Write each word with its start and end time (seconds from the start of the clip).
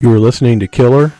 You 0.00 0.12
are 0.12 0.20
listening 0.20 0.60
to 0.60 0.68
Killer, 0.68 1.12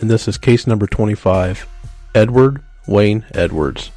and 0.00 0.08
this 0.08 0.26
is 0.26 0.38
case 0.38 0.66
number 0.66 0.86
25 0.86 1.68
Edward 2.14 2.62
Wayne 2.86 3.26
Edwards. 3.34 3.90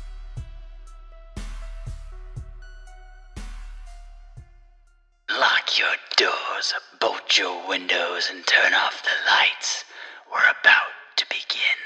Lock 5.29 5.79
your 5.79 5.87
doors, 6.17 6.73
bolt 6.99 7.37
your 7.37 7.65
windows, 7.69 8.29
and 8.29 8.45
turn 8.45 8.73
off 8.73 9.01
the 9.03 9.31
lights. 9.31 9.85
We're 10.29 10.49
about 10.49 10.91
to 11.15 11.25
begin. 11.29 11.84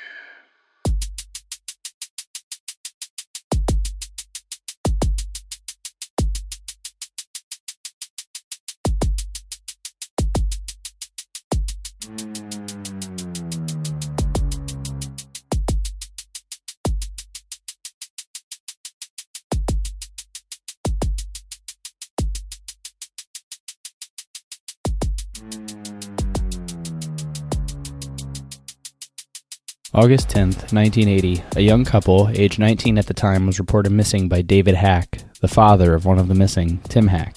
August 30.00 30.30
10th, 30.30 30.72
1980, 30.72 31.44
a 31.58 31.60
young 31.60 31.84
couple, 31.84 32.30
age 32.30 32.58
19 32.58 32.98
at 32.98 33.08
the 33.08 33.14
time, 33.14 33.46
was 33.46 33.60
reported 33.60 33.90
missing 33.90 34.30
by 34.30 34.42
David 34.42 34.74
Hack, 34.74 35.18
the 35.42 35.48
father 35.50 35.94
of 35.94 36.06
one 36.06 36.18
of 36.18 36.30
the 36.30 36.34
missing, 36.34 36.78
Tim 36.88 37.06
Hack. 37.06 37.36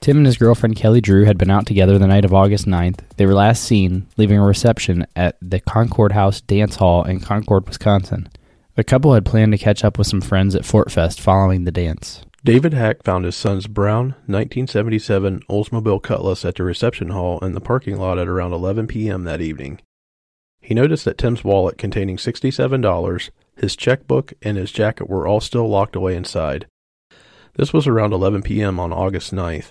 Tim 0.00 0.16
and 0.16 0.24
his 0.24 0.38
girlfriend 0.38 0.76
Kelly 0.76 1.02
Drew 1.02 1.26
had 1.26 1.36
been 1.36 1.50
out 1.50 1.66
together 1.66 1.98
the 1.98 2.06
night 2.06 2.24
of 2.24 2.32
August 2.32 2.64
9th. 2.64 3.00
They 3.18 3.26
were 3.26 3.34
last 3.34 3.62
seen 3.62 4.06
leaving 4.16 4.38
a 4.38 4.42
reception 4.42 5.06
at 5.16 5.36
the 5.42 5.60
Concord 5.60 6.12
House 6.12 6.40
Dance 6.40 6.76
Hall 6.76 7.04
in 7.04 7.20
Concord, 7.20 7.66
Wisconsin. 7.66 8.30
The 8.74 8.84
couple 8.84 9.12
had 9.12 9.26
planned 9.26 9.52
to 9.52 9.58
catch 9.58 9.84
up 9.84 9.98
with 9.98 10.06
some 10.06 10.22
friends 10.22 10.54
at 10.54 10.64
Fort 10.64 10.90
Fest 10.90 11.20
following 11.20 11.64
the 11.64 11.70
dance. 11.70 12.24
David 12.42 12.72
Hack 12.72 13.02
found 13.02 13.26
his 13.26 13.36
son's 13.36 13.66
brown 13.66 14.14
1977 14.24 15.42
Oldsmobile 15.50 16.02
Cutlass 16.02 16.46
at 16.46 16.54
the 16.54 16.62
reception 16.62 17.10
hall 17.10 17.38
in 17.40 17.52
the 17.52 17.60
parking 17.60 17.98
lot 17.98 18.18
at 18.18 18.28
around 18.28 18.54
11 18.54 18.86
p.m. 18.86 19.24
that 19.24 19.42
evening. 19.42 19.82
He 20.68 20.74
noticed 20.74 21.06
that 21.06 21.16
Tim's 21.16 21.42
wallet 21.42 21.78
containing 21.78 22.18
$67, 22.18 23.30
his 23.56 23.74
checkbook, 23.74 24.34
and 24.42 24.58
his 24.58 24.70
jacket 24.70 25.08
were 25.08 25.26
all 25.26 25.40
still 25.40 25.66
locked 25.66 25.96
away 25.96 26.14
inside. 26.14 26.66
This 27.54 27.72
was 27.72 27.86
around 27.86 28.12
11 28.12 28.42
p.m. 28.42 28.78
on 28.78 28.92
August 28.92 29.32
9th. 29.32 29.70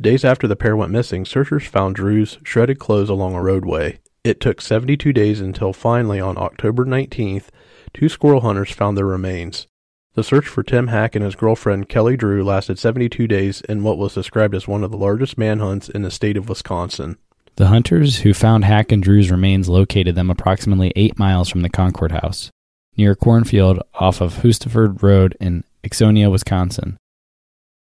Days 0.00 0.24
after 0.24 0.48
the 0.48 0.56
pair 0.56 0.76
went 0.76 0.90
missing, 0.90 1.24
searchers 1.24 1.68
found 1.68 1.94
Drew's 1.94 2.38
shredded 2.42 2.80
clothes 2.80 3.08
along 3.08 3.36
a 3.36 3.40
roadway. 3.40 4.00
It 4.24 4.40
took 4.40 4.60
72 4.60 5.12
days 5.12 5.40
until 5.40 5.72
finally 5.72 6.18
on 6.18 6.36
October 6.36 6.84
19th, 6.84 7.46
two 7.94 8.08
squirrel 8.08 8.40
hunters 8.40 8.72
found 8.72 8.98
their 8.98 9.06
remains. 9.06 9.68
The 10.14 10.24
search 10.24 10.48
for 10.48 10.64
Tim 10.64 10.88
Hack 10.88 11.14
and 11.14 11.24
his 11.24 11.36
girlfriend 11.36 11.88
Kelly 11.88 12.16
Drew 12.16 12.42
lasted 12.42 12.80
72 12.80 13.28
days 13.28 13.60
in 13.60 13.84
what 13.84 13.96
was 13.96 14.14
described 14.14 14.56
as 14.56 14.66
one 14.66 14.82
of 14.82 14.90
the 14.90 14.96
largest 14.96 15.38
manhunts 15.38 15.88
in 15.88 16.02
the 16.02 16.10
state 16.10 16.36
of 16.36 16.48
Wisconsin. 16.48 17.16
The 17.56 17.66
hunters 17.66 18.20
who 18.20 18.32
found 18.32 18.64
Hack 18.64 18.92
and 18.92 19.02
Drew's 19.02 19.30
remains 19.30 19.68
located 19.68 20.14
them 20.14 20.30
approximately 20.30 20.92
eight 20.96 21.18
miles 21.18 21.48
from 21.48 21.60
the 21.60 21.68
Concord 21.68 22.12
house, 22.12 22.50
near 22.96 23.12
a 23.12 23.16
cornfield 23.16 23.82
off 23.94 24.20
of 24.20 24.36
Hustisford 24.36 25.02
Road 25.02 25.36
in 25.38 25.64
Ixonia, 25.84 26.30
Wisconsin. 26.30 26.96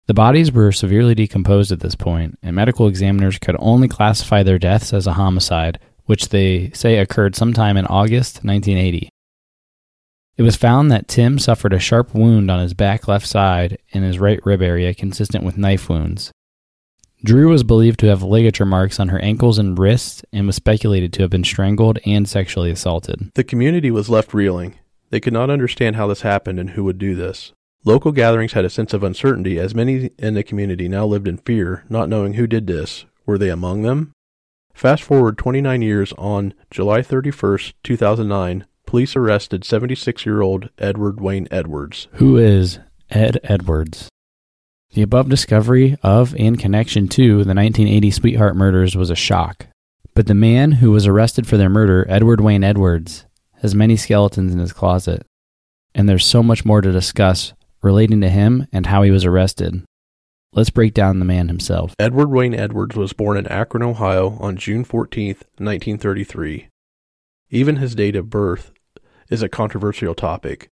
The 0.07 0.15
bodies 0.15 0.51
were 0.51 0.71
severely 0.71 1.13
decomposed 1.13 1.71
at 1.71 1.81
this 1.81 1.93
point, 1.93 2.39
and 2.41 2.55
medical 2.55 2.87
examiners 2.87 3.37
could 3.37 3.55
only 3.59 3.87
classify 3.87 4.41
their 4.41 4.57
deaths 4.57 4.91
as 4.91 5.05
a 5.05 5.13
homicide, 5.13 5.77
which 6.05 6.29
they 6.29 6.71
say 6.71 6.97
occurred 6.97 7.35
sometime 7.35 7.77
in 7.77 7.85
August 7.85 8.43
1980. 8.43 9.09
It 10.35 10.41
was 10.41 10.55
found 10.55 10.91
that 10.91 11.07
Tim 11.07 11.37
suffered 11.37 11.73
a 11.73 11.79
sharp 11.79 12.15
wound 12.15 12.49
on 12.49 12.59
his 12.59 12.73
back 12.73 13.07
left 13.07 13.27
side 13.27 13.77
and 13.93 14.03
his 14.03 14.17
right 14.17 14.43
rib 14.43 14.63
area 14.63 14.95
consistent 14.95 15.43
with 15.43 15.59
knife 15.59 15.89
wounds. 15.89 16.31
Drew 17.23 17.49
was 17.49 17.63
believed 17.63 17.99
to 17.99 18.07
have 18.07 18.23
ligature 18.23 18.65
marks 18.65 18.99
on 18.99 19.09
her 19.09 19.19
ankles 19.19 19.57
and 19.57 19.77
wrists 19.77 20.23
and 20.31 20.47
was 20.47 20.55
speculated 20.55 21.11
to 21.13 21.21
have 21.21 21.29
been 21.29 21.43
strangled 21.43 21.99
and 22.05 22.27
sexually 22.27 22.71
assaulted. 22.71 23.31
The 23.35 23.43
community 23.43 23.91
was 23.91 24.09
left 24.09 24.33
reeling. 24.33 24.79
They 25.09 25.19
could 25.19 25.33
not 25.33 25.49
understand 25.49 25.97
how 25.97 26.07
this 26.07 26.21
happened 26.21 26.59
and 26.59 26.71
who 26.71 26.83
would 26.85 26.97
do 26.97 27.15
this. 27.15 27.51
Local 27.83 28.11
gatherings 28.11 28.53
had 28.53 28.65
a 28.65 28.69
sense 28.69 28.93
of 28.93 29.03
uncertainty 29.03 29.59
as 29.59 29.75
many 29.75 30.11
in 30.17 30.33
the 30.33 30.43
community 30.43 30.87
now 30.87 31.05
lived 31.05 31.27
in 31.27 31.37
fear, 31.37 31.83
not 31.89 32.09
knowing 32.09 32.33
who 32.33 32.47
did 32.47 32.67
this. 32.67 33.05
Were 33.25 33.37
they 33.37 33.49
among 33.49 33.81
them? 33.81 34.11
Fast 34.73 35.03
forward 35.03 35.37
29 35.37 35.81
years 35.81 36.13
on 36.17 36.53
July 36.71 37.01
31st, 37.01 37.73
2009, 37.83 38.65
police 38.85 39.15
arrested 39.15 39.65
76 39.65 40.25
year 40.25 40.41
old 40.41 40.69
Edward 40.77 41.19
Wayne 41.19 41.47
Edwards. 41.51 42.07
Who 42.13 42.37
is 42.37 42.79
Ed 43.09 43.39
Edwards? 43.43 44.09
The 44.93 45.03
above 45.03 45.29
discovery 45.29 45.97
of 46.01 46.35
and 46.35 46.57
connection 46.57 47.07
to 47.09 47.43
the 47.43 47.53
1980 47.53 48.09
Sweetheart 48.09 48.55
murders 48.55 48.95
was 48.95 49.11
a 49.11 49.15
shock. 49.15 49.67
But 50.15 50.25
the 50.25 50.33
man 50.33 50.73
who 50.73 50.89
was 50.89 51.05
arrested 51.05 51.45
for 51.45 51.57
their 51.57 51.69
murder, 51.69 52.07
Edward 52.09 52.41
Wayne 52.41 52.63
Edwards, 52.63 53.25
has 53.61 53.75
many 53.75 53.95
skeletons 53.95 54.51
in 54.51 54.59
his 54.59 54.73
closet. 54.73 55.25
And 55.93 56.09
there's 56.09 56.25
so 56.25 56.41
much 56.41 56.65
more 56.65 56.81
to 56.81 56.91
discuss 56.91 57.53
relating 57.83 58.19
to 58.21 58.29
him 58.29 58.67
and 58.73 58.87
how 58.87 59.03
he 59.03 59.11
was 59.11 59.25
arrested. 59.25 59.83
Let's 60.53 60.71
break 60.71 60.95
down 60.95 61.19
the 61.19 61.25
man 61.25 61.49
himself. 61.49 61.93
Edward 61.99 62.31
Wayne 62.31 62.55
Edwards 62.55 62.95
was 62.95 63.13
born 63.13 63.37
in 63.37 63.45
Akron, 63.45 63.83
Ohio 63.83 64.37
on 64.39 64.57
June 64.57 64.83
14th, 64.83 65.43
1933. 65.57 66.67
Even 67.51 67.75
his 67.75 67.93
date 67.93 68.15
of 68.15 68.31
birth 68.31 68.71
is 69.29 69.43
a 69.43 69.49
controversial 69.49 70.15
topic. 70.15 70.69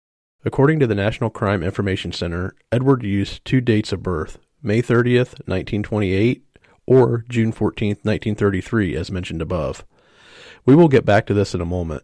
According 0.43 0.79
to 0.79 0.87
the 0.87 0.95
National 0.95 1.29
Crime 1.29 1.61
Information 1.61 2.11
Center, 2.11 2.55
Edward 2.71 3.03
used 3.03 3.45
two 3.45 3.61
dates 3.61 3.91
of 3.91 4.01
birth, 4.01 4.39
May 4.63 4.81
30th, 4.81 5.37
1928, 5.45 6.43
or 6.87 7.23
June 7.29 7.53
14th, 7.53 8.03
1933, 8.03 8.95
as 8.95 9.11
mentioned 9.11 9.43
above. 9.43 9.85
We 10.65 10.73
will 10.73 10.87
get 10.87 11.05
back 11.05 11.27
to 11.27 11.35
this 11.35 11.53
in 11.53 11.61
a 11.61 11.65
moment. 11.65 12.03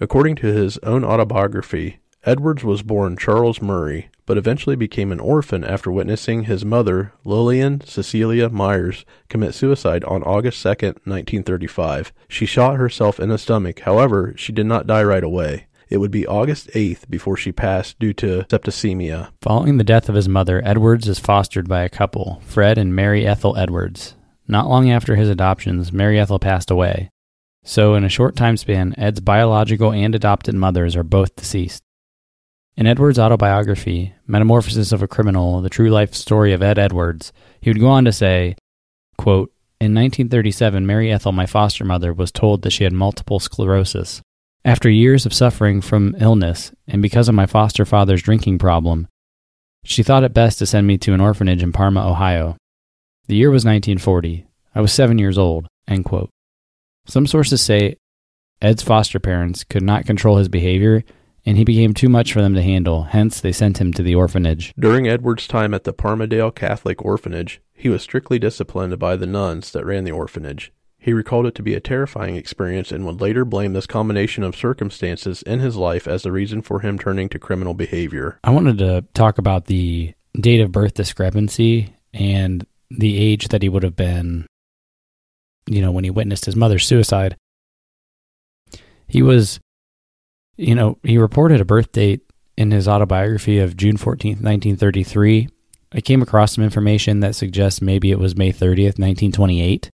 According 0.00 0.36
to 0.36 0.46
his 0.46 0.78
own 0.78 1.04
autobiography, 1.04 2.00
Edwards 2.24 2.64
was 2.64 2.82
born 2.82 3.18
Charles 3.18 3.60
Murray, 3.60 4.08
but 4.24 4.38
eventually 4.38 4.76
became 4.76 5.12
an 5.12 5.20
orphan 5.20 5.62
after 5.62 5.90
witnessing 5.90 6.44
his 6.44 6.64
mother, 6.64 7.12
Lillian 7.24 7.82
Cecilia 7.82 8.48
Myers, 8.48 9.04
commit 9.28 9.54
suicide 9.54 10.02
on 10.04 10.22
August 10.22 10.62
2, 10.62 10.68
1935. 10.68 12.12
She 12.26 12.46
shot 12.46 12.76
herself 12.76 13.20
in 13.20 13.28
the 13.28 13.36
stomach, 13.36 13.80
however, 13.80 14.32
she 14.36 14.50
did 14.50 14.66
not 14.66 14.86
die 14.86 15.02
right 15.02 15.24
away. 15.24 15.66
It 15.90 15.98
would 15.98 16.12
be 16.12 16.24
August 16.24 16.68
8th 16.68 17.10
before 17.10 17.36
she 17.36 17.50
passed 17.50 17.98
due 17.98 18.12
to 18.14 18.44
septicemia. 18.48 19.32
Following 19.42 19.76
the 19.76 19.84
death 19.84 20.08
of 20.08 20.14
his 20.14 20.28
mother, 20.28 20.62
Edwards 20.64 21.08
is 21.08 21.18
fostered 21.18 21.68
by 21.68 21.82
a 21.82 21.88
couple, 21.88 22.40
Fred 22.46 22.78
and 22.78 22.94
Mary 22.94 23.26
Ethel 23.26 23.56
Edwards. 23.56 24.14
Not 24.46 24.68
long 24.68 24.88
after 24.88 25.16
his 25.16 25.28
adoptions, 25.28 25.92
Mary 25.92 26.20
Ethel 26.20 26.38
passed 26.38 26.70
away. 26.70 27.10
So, 27.64 27.94
in 27.94 28.04
a 28.04 28.08
short 28.08 28.36
time 28.36 28.56
span, 28.56 28.94
Ed's 28.96 29.20
biological 29.20 29.92
and 29.92 30.14
adopted 30.14 30.54
mothers 30.54 30.94
are 30.94 31.02
both 31.02 31.34
deceased. 31.34 31.82
In 32.76 32.86
Edwards' 32.86 33.18
autobiography, 33.18 34.14
Metamorphosis 34.28 34.92
of 34.92 35.02
a 35.02 35.08
Criminal, 35.08 35.60
the 35.60 35.68
true 35.68 35.90
life 35.90 36.14
story 36.14 36.52
of 36.52 36.62
Ed 36.62 36.78
Edwards, 36.78 37.32
he 37.60 37.68
would 37.68 37.80
go 37.80 37.88
on 37.88 38.04
to 38.04 38.12
say, 38.12 38.54
quote, 39.18 39.52
In 39.80 39.92
1937, 39.92 40.86
Mary 40.86 41.10
Ethel, 41.10 41.32
my 41.32 41.46
foster 41.46 41.84
mother, 41.84 42.12
was 42.12 42.30
told 42.30 42.62
that 42.62 42.70
she 42.70 42.84
had 42.84 42.92
multiple 42.92 43.40
sclerosis. 43.40 44.22
After 44.64 44.90
years 44.90 45.24
of 45.24 45.32
suffering 45.32 45.80
from 45.80 46.14
illness, 46.18 46.72
and 46.86 47.00
because 47.00 47.28
of 47.28 47.34
my 47.34 47.46
foster 47.46 47.86
father's 47.86 48.22
drinking 48.22 48.58
problem, 48.58 49.08
she 49.84 50.02
thought 50.02 50.24
it 50.24 50.34
best 50.34 50.58
to 50.58 50.66
send 50.66 50.86
me 50.86 50.98
to 50.98 51.14
an 51.14 51.20
orphanage 51.20 51.62
in 51.62 51.72
Parma, 51.72 52.06
Ohio. 52.06 52.56
The 53.26 53.36
year 53.36 53.50
was 53.50 53.64
1940. 53.64 54.46
I 54.74 54.80
was 54.80 54.92
seven 54.92 55.18
years 55.18 55.38
old. 55.38 55.66
Some 57.06 57.26
sources 57.26 57.62
say 57.62 57.96
Ed's 58.60 58.82
foster 58.82 59.18
parents 59.18 59.64
could 59.64 59.82
not 59.82 60.06
control 60.06 60.36
his 60.36 60.48
behavior 60.48 61.04
and 61.46 61.56
he 61.56 61.64
became 61.64 61.94
too 61.94 62.08
much 62.08 62.32
for 62.32 62.42
them 62.42 62.54
to 62.54 62.62
handle, 62.62 63.04
hence, 63.04 63.40
they 63.40 63.52
sent 63.52 63.80
him 63.80 63.92
to 63.94 64.02
the 64.02 64.14
orphanage. 64.14 64.72
During 64.78 65.08
Edward's 65.08 65.46
time 65.46 65.72
at 65.72 65.84
the 65.84 65.92
Parmadale 65.92 66.50
Catholic 66.50 67.04
Orphanage, 67.04 67.60
he 67.72 67.88
was 67.88 68.02
strictly 68.02 68.38
disciplined 68.38 68.98
by 68.98 69.16
the 69.16 69.26
nuns 69.26 69.72
that 69.72 69.86
ran 69.86 70.04
the 70.04 70.12
orphanage. 70.12 70.72
He 71.02 71.14
recalled 71.14 71.46
it 71.46 71.54
to 71.54 71.62
be 71.62 71.74
a 71.74 71.80
terrifying 71.80 72.36
experience 72.36 72.92
and 72.92 73.06
would 73.06 73.20
later 73.20 73.46
blame 73.46 73.72
this 73.72 73.86
combination 73.86 74.44
of 74.44 74.54
circumstances 74.54 75.42
in 75.42 75.58
his 75.58 75.74
life 75.76 76.06
as 76.06 76.22
the 76.22 76.30
reason 76.30 76.60
for 76.60 76.80
him 76.80 76.98
turning 76.98 77.30
to 77.30 77.38
criminal 77.38 77.72
behavior. 77.72 78.38
I 78.44 78.50
wanted 78.50 78.78
to 78.78 79.06
talk 79.14 79.38
about 79.38 79.64
the 79.64 80.12
date 80.38 80.60
of 80.60 80.72
birth 80.72 80.94
discrepancy 80.94 81.94
and 82.12 82.66
the 82.90 83.18
age 83.18 83.48
that 83.48 83.62
he 83.62 83.68
would 83.70 83.82
have 83.82 83.96
been, 83.96 84.46
you 85.66 85.80
know, 85.80 85.90
when 85.90 86.04
he 86.04 86.10
witnessed 86.10 86.44
his 86.44 86.56
mother's 86.56 86.86
suicide. 86.86 87.36
He 89.08 89.22
was 89.22 89.58
you 90.60 90.74
know, 90.74 90.98
he 91.02 91.16
reported 91.16 91.60
a 91.60 91.64
birth 91.64 91.90
date 91.90 92.20
in 92.58 92.70
his 92.70 92.86
autobiography 92.86 93.58
of 93.58 93.76
June 93.76 93.96
14th, 93.96 94.42
1933. 94.42 95.48
I 95.92 96.00
came 96.02 96.20
across 96.20 96.54
some 96.54 96.62
information 96.62 97.20
that 97.20 97.34
suggests 97.34 97.80
maybe 97.80 98.10
it 98.10 98.18
was 98.18 98.36
May 98.36 98.52
30th, 98.52 98.98
1928. 98.98 99.90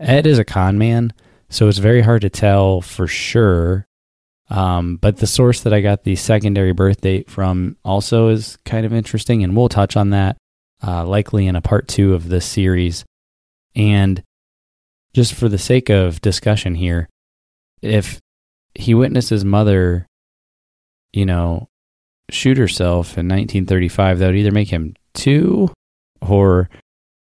Ed 0.00 0.26
is 0.26 0.38
a 0.38 0.44
con 0.44 0.78
man, 0.78 1.12
So 1.50 1.68
it's 1.68 1.78
very 1.78 2.00
hard 2.00 2.22
to 2.22 2.30
tell 2.30 2.80
for 2.80 3.06
sure. 3.06 3.86
Um, 4.48 4.96
but 4.96 5.18
the 5.18 5.26
source 5.26 5.60
that 5.60 5.72
I 5.72 5.80
got 5.80 6.02
the 6.04 6.16
secondary 6.16 6.72
birth 6.72 7.02
date 7.02 7.30
from 7.30 7.76
also 7.84 8.28
is 8.28 8.56
kind 8.64 8.84
of 8.86 8.92
interesting, 8.92 9.44
and 9.44 9.56
we'll 9.56 9.68
touch 9.68 9.96
on 9.96 10.10
that 10.10 10.36
uh, 10.84 11.04
likely 11.06 11.46
in 11.46 11.54
a 11.54 11.60
part 11.60 11.86
two 11.86 12.14
of 12.14 12.28
this 12.28 12.46
series. 12.46 13.04
And 13.76 14.22
just 15.12 15.34
for 15.34 15.48
the 15.48 15.58
sake 15.58 15.88
of 15.90 16.20
discussion 16.20 16.74
here, 16.74 17.08
if 17.82 18.20
he 18.74 18.94
witnessed 18.94 19.30
his 19.30 19.44
mother, 19.44 20.06
you 21.12 21.26
know, 21.26 21.68
shoot 22.30 22.58
herself 22.58 23.18
in 23.18 23.28
1935, 23.28 24.18
that 24.18 24.26
would 24.26 24.36
either 24.36 24.52
make 24.52 24.70
him 24.70 24.94
two 25.14 25.72
or 26.20 26.70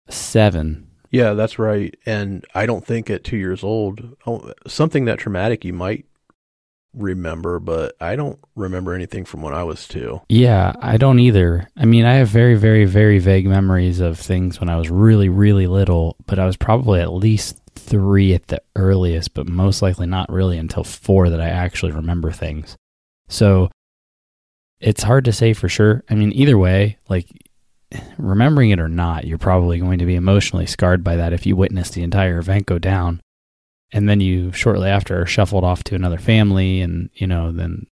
seven. 0.09 0.86
Yeah, 1.09 1.33
that's 1.33 1.59
right. 1.59 1.95
And 2.05 2.45
I 2.53 2.65
don't 2.65 2.85
think 2.85 3.09
at 3.09 3.23
two 3.23 3.37
years 3.37 3.63
old, 3.63 4.15
oh, 4.25 4.51
something 4.67 5.05
that 5.05 5.19
traumatic 5.19 5.63
you 5.63 5.73
might 5.73 6.05
remember, 6.93 7.59
but 7.59 7.95
I 8.01 8.15
don't 8.15 8.39
remember 8.55 8.93
anything 8.93 9.25
from 9.25 9.41
when 9.41 9.53
I 9.53 9.63
was 9.63 9.87
two. 9.87 10.21
Yeah, 10.29 10.73
I 10.81 10.97
don't 10.97 11.19
either. 11.19 11.67
I 11.77 11.85
mean, 11.85 12.05
I 12.05 12.15
have 12.15 12.29
very, 12.29 12.55
very, 12.55 12.85
very 12.85 13.19
vague 13.19 13.45
memories 13.45 13.99
of 13.99 14.19
things 14.19 14.59
when 14.59 14.69
I 14.69 14.77
was 14.77 14.89
really, 14.89 15.29
really 15.29 15.67
little, 15.67 16.17
but 16.25 16.39
I 16.39 16.45
was 16.45 16.57
probably 16.57 16.99
at 16.99 17.13
least 17.13 17.61
three 17.75 18.33
at 18.33 18.47
the 18.47 18.61
earliest, 18.75 19.33
but 19.33 19.47
most 19.47 19.81
likely 19.81 20.07
not 20.07 20.31
really 20.31 20.57
until 20.57 20.83
four 20.83 21.29
that 21.29 21.41
I 21.41 21.49
actually 21.49 21.91
remember 21.91 22.31
things. 22.31 22.75
So 23.29 23.69
it's 24.79 25.03
hard 25.03 25.25
to 25.25 25.33
say 25.33 25.53
for 25.53 25.69
sure. 25.69 26.03
I 26.09 26.15
mean, 26.15 26.31
either 26.33 26.57
way, 26.57 26.97
like 27.09 27.29
remembering 28.17 28.71
it 28.71 28.79
or 28.79 28.89
not, 28.89 29.25
you're 29.25 29.37
probably 29.37 29.79
going 29.79 29.99
to 29.99 30.05
be 30.05 30.15
emotionally 30.15 30.65
scarred 30.65 31.03
by 31.03 31.15
that 31.15 31.33
if 31.33 31.45
you 31.45 31.55
witness 31.55 31.89
the 31.89 32.03
entire 32.03 32.39
event 32.39 32.65
go 32.65 32.79
down. 32.79 33.21
And 33.91 34.09
then 34.09 34.19
you 34.19 34.51
shortly 34.51 34.89
after 34.89 35.21
are 35.21 35.25
shuffled 35.25 35.63
off 35.63 35.83
to 35.85 35.95
another 35.95 36.17
family, 36.17 36.81
and 36.81 37.09
you 37.13 37.25
know, 37.25 37.53
then 37.53 37.87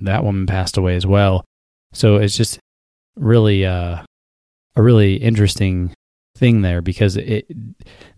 that 0.00 0.22
woman 0.22 0.46
passed 0.46 0.76
away 0.76 0.94
as 0.94 1.06
well. 1.06 1.44
So 1.92 2.16
it's 2.16 2.36
just 2.36 2.60
really 3.16 3.66
uh, 3.66 4.02
a 4.76 4.82
really 4.82 5.16
interesting 5.16 5.92
thing 6.36 6.62
there 6.62 6.80
because 6.80 7.16
it 7.16 7.46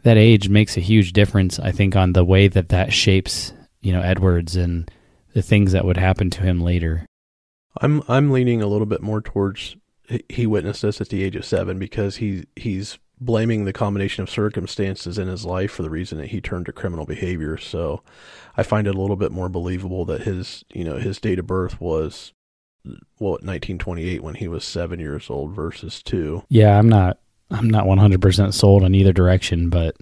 that 0.03 0.17
age 0.17 0.49
makes 0.51 0.77
a 0.77 0.81
huge 0.81 1.15
difference. 1.15 1.59
I 1.59 1.73
think 1.73 1.97
on 1.97 2.13
the 2.13 2.25
way 2.25 2.49
that 2.49 2.69
that 2.69 2.93
shapes 2.93 3.53
you 3.81 3.93
know 3.93 4.03
Edwards 4.03 4.57
and 4.57 4.91
the 5.33 5.43
things 5.43 5.73
that 5.73 5.85
would 5.85 5.97
happen 5.97 6.29
to 6.31 6.43
him 6.43 6.61
later. 6.61 7.07
I'm 7.81 8.03
I'm 8.09 8.31
leaning 8.31 8.63
a 8.63 8.67
little 8.67 8.87
bit 8.87 9.03
more 9.03 9.21
towards 9.21 9.77
he 10.29 10.47
witnessed 10.47 10.83
this 10.83 11.01
at 11.01 11.09
the 11.09 11.23
age 11.23 11.37
of 11.37 11.45
seven 11.45 11.79
because 11.79 12.17
he 12.17 12.45
he's 12.57 12.99
blaming 13.21 13.65
the 13.65 13.73
combination 13.73 14.23
of 14.23 14.31
circumstances 14.31 15.19
in 15.19 15.29
his 15.29 15.45
life 15.45 15.71
for 15.71 15.83
the 15.83 15.91
reason 15.91 16.19
that 16.19 16.29
he 16.29 16.41
turned 16.41 16.67
to 16.67 16.73
criminal 16.73 17.07
behavior. 17.07 17.57
So 17.57 18.03
I 18.57 18.63
find 18.63 18.87
it 18.87 18.95
a 18.95 19.01
little 19.01 19.17
bit 19.17 19.33
more 19.33 19.49
believable 19.49 20.05
that 20.07 20.23
his 20.23 20.65
you 20.73 20.85
know 20.85 20.97
his 20.97 21.19
date 21.19 21.39
of 21.39 21.47
birth 21.47 21.81
was 21.81 22.33
well 23.19 23.33
1928 23.33 24.23
when 24.23 24.35
he 24.37 24.49
was 24.49 24.65
seven 24.65 25.01
years 25.01 25.31
old 25.31 25.53
versus 25.55 26.03
two. 26.03 26.45
Yeah, 26.49 26.79
I'm 26.79 26.89
not 26.89 27.19
I'm 27.51 27.71
not 27.71 27.87
100% 27.87 28.53
sold 28.53 28.83
in 28.83 28.95
either 28.95 29.13
direction, 29.13 29.71
but 29.71 29.97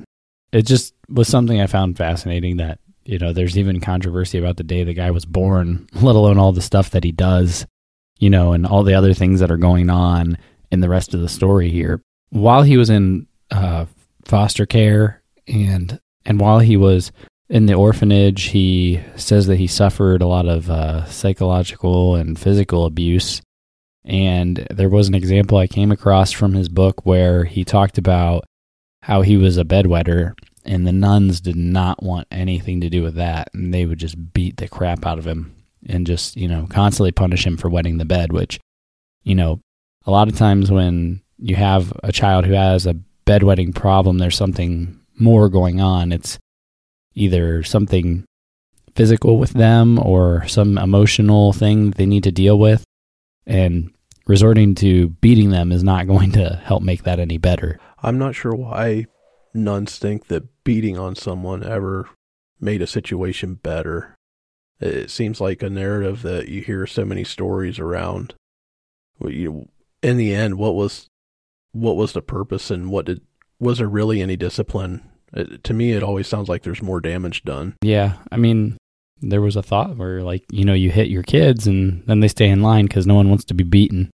it 0.52 0.62
just 0.62 0.94
was 1.08 1.28
something 1.28 1.60
I 1.60 1.66
found 1.66 1.96
fascinating 1.96 2.56
that 2.58 2.78
you 3.04 3.18
know 3.18 3.32
there's 3.32 3.58
even 3.58 3.80
controversy 3.80 4.38
about 4.38 4.56
the 4.56 4.64
day 4.64 4.84
the 4.84 4.94
guy 4.94 5.10
was 5.10 5.24
born, 5.24 5.86
let 5.94 6.16
alone 6.16 6.38
all 6.38 6.52
the 6.52 6.62
stuff 6.62 6.90
that 6.90 7.04
he 7.04 7.12
does 7.12 7.66
you 8.24 8.30
know, 8.30 8.54
and 8.54 8.64
all 8.64 8.82
the 8.82 8.94
other 8.94 9.12
things 9.12 9.40
that 9.40 9.50
are 9.50 9.58
going 9.58 9.90
on 9.90 10.38
in 10.70 10.80
the 10.80 10.88
rest 10.88 11.12
of 11.12 11.20
the 11.20 11.28
story 11.28 11.68
here. 11.68 12.00
While 12.30 12.62
he 12.62 12.78
was 12.78 12.88
in 12.88 13.26
uh, 13.50 13.84
foster 14.24 14.64
care 14.64 15.22
and 15.46 16.00
and 16.24 16.40
while 16.40 16.60
he 16.60 16.78
was 16.78 17.12
in 17.50 17.66
the 17.66 17.74
orphanage, 17.74 18.44
he 18.44 19.02
says 19.16 19.46
that 19.48 19.58
he 19.58 19.66
suffered 19.66 20.22
a 20.22 20.26
lot 20.26 20.48
of 20.48 20.70
uh, 20.70 21.04
psychological 21.04 22.16
and 22.16 22.38
physical 22.38 22.86
abuse. 22.86 23.42
And 24.06 24.66
there 24.70 24.88
was 24.88 25.06
an 25.06 25.14
example 25.14 25.58
I 25.58 25.66
came 25.66 25.92
across 25.92 26.32
from 26.32 26.54
his 26.54 26.70
book 26.70 27.04
where 27.04 27.44
he 27.44 27.62
talked 27.62 27.98
about 27.98 28.44
how 29.02 29.20
he 29.20 29.36
was 29.36 29.58
a 29.58 29.64
bedwetter, 29.64 30.32
and 30.64 30.86
the 30.86 30.92
nuns 30.92 31.42
did 31.42 31.56
not 31.56 32.02
want 32.02 32.26
anything 32.30 32.80
to 32.80 32.88
do 32.88 33.02
with 33.02 33.16
that, 33.16 33.50
and 33.52 33.74
they 33.74 33.84
would 33.84 33.98
just 33.98 34.32
beat 34.32 34.56
the 34.56 34.66
crap 34.66 35.04
out 35.04 35.18
of 35.18 35.26
him 35.26 35.53
and 35.88 36.06
just, 36.06 36.36
you 36.36 36.48
know, 36.48 36.66
constantly 36.68 37.12
punish 37.12 37.46
him 37.46 37.56
for 37.56 37.68
wetting 37.68 37.98
the 37.98 38.04
bed, 38.04 38.32
which, 38.32 38.58
you 39.22 39.34
know, 39.34 39.60
a 40.06 40.10
lot 40.10 40.28
of 40.28 40.36
times 40.36 40.70
when 40.70 41.22
you 41.38 41.56
have 41.56 41.92
a 42.02 42.12
child 42.12 42.44
who 42.44 42.52
has 42.52 42.86
a 42.86 42.96
bedwetting 43.26 43.74
problem, 43.74 44.18
there's 44.18 44.36
something 44.36 45.00
more 45.18 45.48
going 45.48 45.80
on. 45.80 46.12
It's 46.12 46.38
either 47.14 47.62
something 47.62 48.24
physical 48.94 49.38
with 49.38 49.52
them 49.52 49.98
or 49.98 50.46
some 50.46 50.78
emotional 50.78 51.52
thing 51.52 51.90
they 51.90 52.06
need 52.06 52.24
to 52.24 52.32
deal 52.32 52.58
with. 52.58 52.84
And 53.46 53.92
resorting 54.26 54.74
to 54.76 55.08
beating 55.08 55.50
them 55.50 55.72
is 55.72 55.82
not 55.82 56.06
going 56.08 56.32
to 56.32 56.60
help 56.64 56.82
make 56.82 57.04
that 57.04 57.20
any 57.20 57.38
better. 57.38 57.78
I'm 58.02 58.18
not 58.18 58.34
sure 58.34 58.54
why 58.54 59.06
nuns 59.52 59.98
think 59.98 60.26
that 60.26 60.64
beating 60.64 60.98
on 60.98 61.14
someone 61.14 61.62
ever 61.62 62.08
made 62.60 62.82
a 62.82 62.86
situation 62.86 63.54
better. 63.54 64.13
It 64.84 65.10
seems 65.10 65.40
like 65.40 65.62
a 65.62 65.70
narrative 65.70 66.22
that 66.22 66.48
you 66.48 66.60
hear 66.60 66.86
so 66.86 67.04
many 67.04 67.24
stories 67.24 67.78
around. 67.78 68.34
You, 69.20 69.68
in 70.02 70.18
the 70.18 70.34
end, 70.34 70.58
what 70.58 70.74
was 70.74 71.08
what 71.72 71.96
was 71.96 72.12
the 72.12 72.20
purpose, 72.22 72.70
and 72.70 72.90
what 72.90 73.06
did 73.06 73.22
was 73.58 73.78
there 73.78 73.88
really 73.88 74.20
any 74.20 74.36
discipline? 74.36 75.10
It, 75.32 75.64
to 75.64 75.72
me, 75.72 75.92
it 75.92 76.02
always 76.02 76.28
sounds 76.28 76.48
like 76.48 76.62
there's 76.62 76.82
more 76.82 77.00
damage 77.00 77.44
done. 77.44 77.76
Yeah, 77.82 78.18
I 78.30 78.36
mean, 78.36 78.76
there 79.20 79.40
was 79.40 79.56
a 79.56 79.62
thought 79.62 79.96
where, 79.96 80.22
like, 80.22 80.44
you 80.50 80.64
know, 80.64 80.74
you 80.74 80.90
hit 80.90 81.08
your 81.08 81.22
kids, 81.22 81.66
and 81.66 82.04
then 82.06 82.20
they 82.20 82.28
stay 82.28 82.48
in 82.48 82.62
line 82.62 82.86
because 82.86 83.06
no 83.06 83.14
one 83.14 83.30
wants 83.30 83.44
to 83.46 83.54
be 83.54 83.64
beaten. 83.64 84.10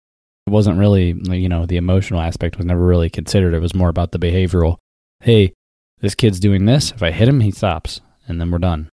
It 0.47 0.51
wasn't 0.51 0.79
really, 0.79 1.13
you 1.13 1.49
know, 1.49 1.67
the 1.67 1.77
emotional 1.77 2.21
aspect 2.21 2.57
was 2.57 2.67
never 2.67 2.85
really 2.85 3.11
considered. 3.11 3.55
It 3.55 3.61
was 3.61 3.75
more 3.75 3.89
about 3.89 4.13
the 4.13 4.19
behavioral. 4.19 4.77
Hey, 5.21 5.53
this 6.01 6.15
kid's 6.15 6.41
doing 6.41 6.65
this. 6.65 6.91
If 6.91 7.03
I 7.03 7.11
hit 7.11 7.29
him, 7.29 7.41
he 7.41 7.51
stops, 7.51 8.01
and 8.27 8.41
then 8.41 8.51
we're 8.51 8.59
done. 8.59 8.89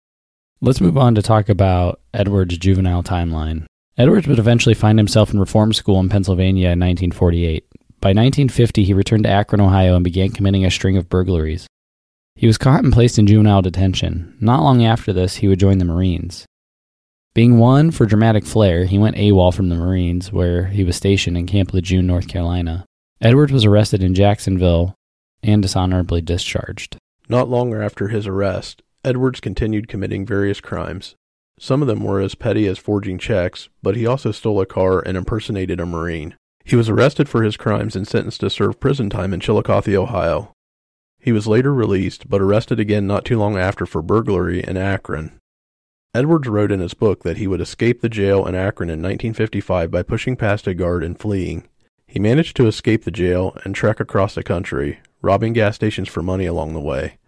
Let's 0.64 0.80
move 0.80 0.96
on 0.96 1.16
to 1.16 1.22
talk 1.22 1.48
about 1.48 2.00
Edwards' 2.14 2.56
juvenile 2.56 3.02
timeline. 3.02 3.66
Edwards 3.98 4.28
would 4.28 4.38
eventually 4.38 4.76
find 4.76 4.96
himself 4.96 5.32
in 5.32 5.40
reform 5.40 5.72
school 5.72 5.98
in 5.98 6.08
Pennsylvania 6.08 6.66
in 6.66 6.78
1948. 6.78 7.66
By 8.00 8.10
1950, 8.10 8.84
he 8.84 8.94
returned 8.94 9.24
to 9.24 9.28
Akron, 9.28 9.60
Ohio, 9.60 9.96
and 9.96 10.04
began 10.04 10.30
committing 10.30 10.64
a 10.64 10.70
string 10.70 10.96
of 10.96 11.08
burglaries. 11.08 11.66
He 12.36 12.46
was 12.46 12.58
caught 12.58 12.84
and 12.84 12.92
placed 12.92 13.18
in 13.18 13.26
juvenile 13.26 13.60
detention. 13.60 14.36
Not 14.40 14.62
long 14.62 14.84
after 14.84 15.12
this, 15.12 15.34
he 15.34 15.48
would 15.48 15.58
join 15.58 15.78
the 15.78 15.84
Marines. 15.84 16.46
Being 17.34 17.58
one 17.58 17.90
for 17.90 18.06
dramatic 18.06 18.44
flair, 18.44 18.84
he 18.84 18.98
went 18.98 19.16
AWOL 19.16 19.52
from 19.52 19.68
the 19.68 19.74
Marines, 19.74 20.32
where 20.32 20.66
he 20.66 20.84
was 20.84 20.94
stationed 20.94 21.36
in 21.36 21.48
Camp 21.48 21.74
Lejeune, 21.74 22.06
North 22.06 22.28
Carolina. 22.28 22.84
Edwards 23.20 23.50
was 23.50 23.64
arrested 23.64 24.00
in 24.00 24.14
Jacksonville 24.14 24.94
and 25.42 25.60
dishonorably 25.60 26.20
discharged. 26.20 26.98
Not 27.28 27.48
long 27.48 27.74
after 27.74 28.06
his 28.06 28.28
arrest, 28.28 28.80
Edwards 29.04 29.40
continued 29.40 29.88
committing 29.88 30.24
various 30.24 30.60
crimes. 30.60 31.16
Some 31.58 31.82
of 31.82 31.88
them 31.88 32.04
were 32.04 32.20
as 32.20 32.36
petty 32.36 32.68
as 32.68 32.78
forging 32.78 33.18
checks, 33.18 33.68
but 33.82 33.96
he 33.96 34.06
also 34.06 34.30
stole 34.30 34.60
a 34.60 34.66
car 34.66 35.00
and 35.00 35.16
impersonated 35.16 35.80
a 35.80 35.86
Marine. 35.86 36.36
He 36.64 36.76
was 36.76 36.88
arrested 36.88 37.28
for 37.28 37.42
his 37.42 37.56
crimes 37.56 37.96
and 37.96 38.06
sentenced 38.06 38.40
to 38.40 38.50
serve 38.50 38.78
prison 38.78 39.10
time 39.10 39.34
in 39.34 39.40
Chillicothe, 39.40 39.94
Ohio. 39.96 40.52
He 41.18 41.32
was 41.32 41.48
later 41.48 41.74
released, 41.74 42.28
but 42.28 42.40
arrested 42.40 42.78
again 42.78 43.06
not 43.06 43.24
too 43.24 43.38
long 43.38 43.56
after 43.56 43.86
for 43.86 44.02
burglary 44.02 44.62
in 44.62 44.76
Akron. 44.76 45.32
Edwards 46.14 46.46
wrote 46.46 46.70
in 46.70 46.80
his 46.80 46.94
book 46.94 47.24
that 47.24 47.38
he 47.38 47.48
would 47.48 47.60
escape 47.60 48.02
the 48.02 48.08
jail 48.08 48.46
in 48.46 48.54
Akron 48.54 48.90
in 48.90 49.00
1955 49.00 49.90
by 49.90 50.02
pushing 50.02 50.36
past 50.36 50.66
a 50.66 50.74
guard 50.74 51.02
and 51.02 51.18
fleeing. 51.18 51.66
He 52.06 52.20
managed 52.20 52.56
to 52.56 52.66
escape 52.66 53.04
the 53.04 53.10
jail 53.10 53.56
and 53.64 53.74
trek 53.74 53.98
across 53.98 54.34
the 54.34 54.42
country, 54.44 55.00
robbing 55.22 55.54
gas 55.54 55.74
stations 55.74 56.08
for 56.08 56.22
money 56.22 56.46
along 56.46 56.74
the 56.74 56.80
way. 56.80 57.18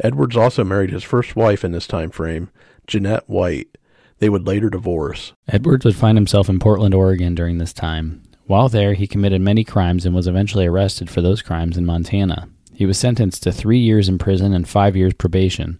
Edwards 0.00 0.36
also 0.36 0.64
married 0.64 0.90
his 0.90 1.04
first 1.04 1.36
wife 1.36 1.64
in 1.64 1.72
this 1.72 1.86
time 1.86 2.10
frame, 2.10 2.50
Jeanette 2.86 3.28
White. 3.28 3.76
They 4.18 4.28
would 4.28 4.46
later 4.46 4.70
divorce. 4.70 5.32
Edwards 5.48 5.84
would 5.84 5.96
find 5.96 6.16
himself 6.16 6.48
in 6.48 6.58
Portland, 6.58 6.94
Oregon 6.94 7.34
during 7.34 7.58
this 7.58 7.72
time. 7.72 8.22
While 8.46 8.68
there, 8.68 8.94
he 8.94 9.06
committed 9.06 9.40
many 9.40 9.64
crimes 9.64 10.06
and 10.06 10.14
was 10.14 10.26
eventually 10.26 10.66
arrested 10.66 11.10
for 11.10 11.20
those 11.20 11.42
crimes 11.42 11.76
in 11.76 11.86
Montana. 11.86 12.48
He 12.74 12.86
was 12.86 12.98
sentenced 12.98 13.42
to 13.42 13.52
three 13.52 13.78
years 13.78 14.08
in 14.08 14.18
prison 14.18 14.52
and 14.52 14.68
five 14.68 14.96
years 14.96 15.14
probation. 15.14 15.78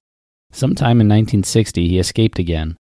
Sometime 0.53 1.01
in 1.01 1.09
1960, 1.09 1.89
he 1.89 1.99
escaped 1.99 2.39
again. 2.39 2.77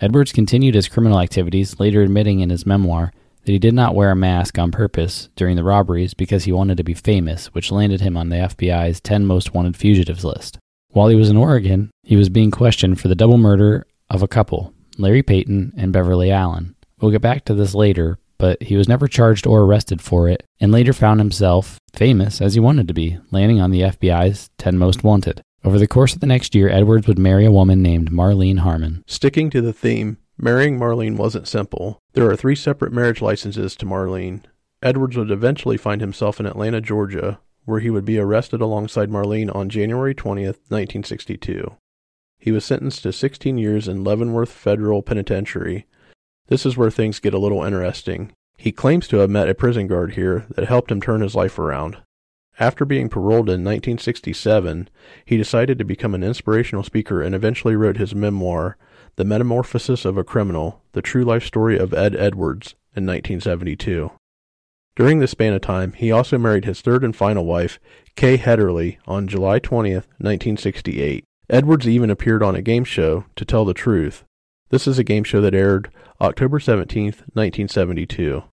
Edwards 0.00 0.32
continued 0.32 0.74
his 0.74 0.88
criminal 0.88 1.20
activities, 1.20 1.80
later 1.80 2.02
admitting 2.02 2.40
in 2.40 2.50
his 2.50 2.66
memoir 2.66 3.12
that 3.44 3.52
he 3.52 3.58
did 3.58 3.74
not 3.74 3.94
wear 3.94 4.10
a 4.10 4.16
mask 4.16 4.58
on 4.58 4.70
purpose 4.70 5.28
during 5.36 5.56
the 5.56 5.64
robberies 5.64 6.14
because 6.14 6.44
he 6.44 6.52
wanted 6.52 6.76
to 6.76 6.84
be 6.84 6.94
famous, 6.94 7.46
which 7.48 7.72
landed 7.72 8.00
him 8.00 8.16
on 8.16 8.28
the 8.28 8.36
FBI's 8.36 9.00
10 9.00 9.26
most 9.26 9.54
wanted 9.54 9.76
fugitives 9.76 10.24
list. 10.24 10.58
While 10.94 11.08
he 11.08 11.16
was 11.16 11.28
in 11.28 11.36
Oregon, 11.36 11.90
he 12.04 12.14
was 12.14 12.28
being 12.28 12.52
questioned 12.52 13.00
for 13.00 13.08
the 13.08 13.16
double 13.16 13.36
murder 13.36 13.84
of 14.08 14.22
a 14.22 14.28
couple, 14.28 14.72
Larry 14.96 15.24
Peyton 15.24 15.72
and 15.76 15.92
Beverly 15.92 16.30
Allen. 16.30 16.76
We'll 17.00 17.10
get 17.10 17.20
back 17.20 17.44
to 17.46 17.54
this 17.54 17.74
later, 17.74 18.16
but 18.38 18.62
he 18.62 18.76
was 18.76 18.88
never 18.88 19.08
charged 19.08 19.44
or 19.44 19.62
arrested 19.62 20.00
for 20.00 20.28
it, 20.28 20.44
and 20.60 20.70
later 20.70 20.92
found 20.92 21.18
himself 21.18 21.80
famous 21.92 22.40
as 22.40 22.54
he 22.54 22.60
wanted 22.60 22.86
to 22.86 22.94
be, 22.94 23.18
landing 23.32 23.60
on 23.60 23.72
the 23.72 23.80
FBI's 23.80 24.50
10 24.58 24.78
Most 24.78 25.02
Wanted. 25.02 25.42
Over 25.64 25.80
the 25.80 25.88
course 25.88 26.14
of 26.14 26.20
the 26.20 26.28
next 26.28 26.54
year, 26.54 26.68
Edwards 26.68 27.08
would 27.08 27.18
marry 27.18 27.44
a 27.44 27.50
woman 27.50 27.82
named 27.82 28.12
Marlene 28.12 28.60
Harmon. 28.60 29.02
Sticking 29.08 29.50
to 29.50 29.60
the 29.60 29.72
theme, 29.72 30.18
marrying 30.38 30.78
Marlene 30.78 31.16
wasn't 31.16 31.48
simple. 31.48 31.98
There 32.12 32.30
are 32.30 32.36
three 32.36 32.54
separate 32.54 32.92
marriage 32.92 33.20
licenses 33.20 33.74
to 33.76 33.86
Marlene. 33.86 34.44
Edwards 34.80 35.16
would 35.16 35.32
eventually 35.32 35.76
find 35.76 36.00
himself 36.00 36.38
in 36.38 36.46
Atlanta, 36.46 36.80
Georgia, 36.80 37.40
where 37.64 37.80
he 37.80 37.90
would 37.90 38.04
be 38.04 38.18
arrested 38.18 38.60
alongside 38.60 39.10
Marlene 39.10 39.54
on 39.54 39.68
January 39.68 40.14
20th, 40.14 40.60
1962. 40.68 41.76
He 42.38 42.52
was 42.52 42.64
sentenced 42.64 43.02
to 43.02 43.12
16 43.12 43.56
years 43.56 43.88
in 43.88 44.04
Leavenworth 44.04 44.50
Federal 44.50 45.02
Penitentiary. 45.02 45.86
This 46.48 46.66
is 46.66 46.76
where 46.76 46.90
things 46.90 47.20
get 47.20 47.32
a 47.32 47.38
little 47.38 47.64
interesting. 47.64 48.32
He 48.58 48.70
claims 48.70 49.08
to 49.08 49.16
have 49.18 49.30
met 49.30 49.48
a 49.48 49.54
prison 49.54 49.86
guard 49.86 50.14
here 50.14 50.46
that 50.50 50.68
helped 50.68 50.90
him 50.90 51.00
turn 51.00 51.22
his 51.22 51.34
life 51.34 51.58
around. 51.58 51.96
After 52.60 52.84
being 52.84 53.08
paroled 53.08 53.48
in 53.48 53.64
1967, 53.64 54.88
he 55.24 55.36
decided 55.36 55.78
to 55.78 55.84
become 55.84 56.14
an 56.14 56.22
inspirational 56.22 56.84
speaker 56.84 57.20
and 57.20 57.34
eventually 57.34 57.74
wrote 57.74 57.96
his 57.96 58.14
memoir, 58.14 58.76
The 59.16 59.24
Metamorphosis 59.24 60.04
of 60.04 60.16
a 60.16 60.22
Criminal 60.22 60.82
The 60.92 61.02
True 61.02 61.24
Life 61.24 61.44
Story 61.44 61.78
of 61.78 61.92
Ed 61.92 62.14
Edwards, 62.14 62.74
in 62.94 63.06
1972. 63.06 64.12
During 64.96 65.18
this 65.18 65.32
span 65.32 65.52
of 65.52 65.60
time, 65.60 65.92
he 65.92 66.12
also 66.12 66.38
married 66.38 66.64
his 66.64 66.80
third 66.80 67.02
and 67.02 67.14
final 67.14 67.44
wife, 67.44 67.80
Kay 68.14 68.38
Hedderly, 68.38 68.98
on 69.06 69.26
July 69.26 69.58
20th, 69.58 70.06
1968. 70.18 71.24
Edwards 71.50 71.88
even 71.88 72.10
appeared 72.10 72.42
on 72.42 72.54
a 72.54 72.62
game 72.62 72.84
show, 72.84 73.24
To 73.36 73.44
Tell 73.44 73.64
the 73.64 73.74
Truth. 73.74 74.24
This 74.70 74.86
is 74.86 74.98
a 74.98 75.04
game 75.04 75.24
show 75.24 75.40
that 75.40 75.54
aired 75.54 75.90
October 76.20 76.58
17th, 76.58 77.26
1972. 77.34 78.44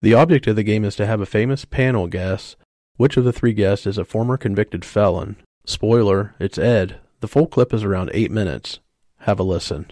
The 0.00 0.14
object 0.14 0.46
of 0.46 0.56
the 0.56 0.62
game 0.62 0.84
is 0.84 0.96
to 0.96 1.06
have 1.06 1.20
a 1.20 1.26
famous 1.26 1.64
panel 1.64 2.06
guess 2.06 2.56
which 2.96 3.16
of 3.16 3.24
the 3.24 3.32
three 3.32 3.52
guests 3.52 3.86
is 3.86 3.98
a 3.98 4.04
former 4.04 4.36
convicted 4.36 4.84
felon? 4.84 5.36
Spoiler, 5.64 6.34
it's 6.38 6.58
Ed. 6.58 7.00
The 7.20 7.28
full 7.28 7.46
clip 7.46 7.72
is 7.72 7.84
around 7.84 8.10
8 8.12 8.30
minutes. 8.30 8.80
Have 9.20 9.40
a 9.40 9.44
listen. 9.44 9.90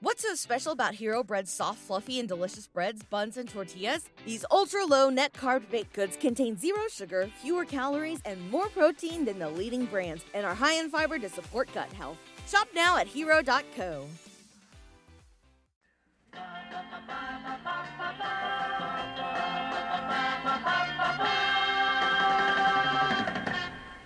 What's 0.00 0.22
so 0.22 0.36
special 0.36 0.70
about 0.70 0.94
Hero 0.94 1.24
Bread's 1.24 1.50
soft, 1.52 1.80
fluffy, 1.80 2.20
and 2.20 2.28
delicious 2.28 2.68
breads, 2.68 3.02
buns, 3.02 3.36
and 3.36 3.48
tortillas? 3.48 4.08
These 4.24 4.44
ultra 4.48 4.84
low 4.84 5.10
net 5.10 5.32
carb 5.32 5.68
baked 5.72 5.92
goods 5.92 6.16
contain 6.16 6.56
zero 6.56 6.82
sugar, 6.88 7.28
fewer 7.42 7.64
calories, 7.64 8.20
and 8.24 8.48
more 8.48 8.68
protein 8.68 9.24
than 9.24 9.40
the 9.40 9.50
leading 9.50 9.86
brands, 9.86 10.24
and 10.34 10.46
are 10.46 10.54
high 10.54 10.74
in 10.74 10.88
fiber 10.88 11.18
to 11.18 11.28
support 11.28 11.68
gut 11.74 11.92
health. 11.94 12.16
Shop 12.46 12.68
now 12.76 12.96
at 12.96 13.08
hero.co. 13.08 14.06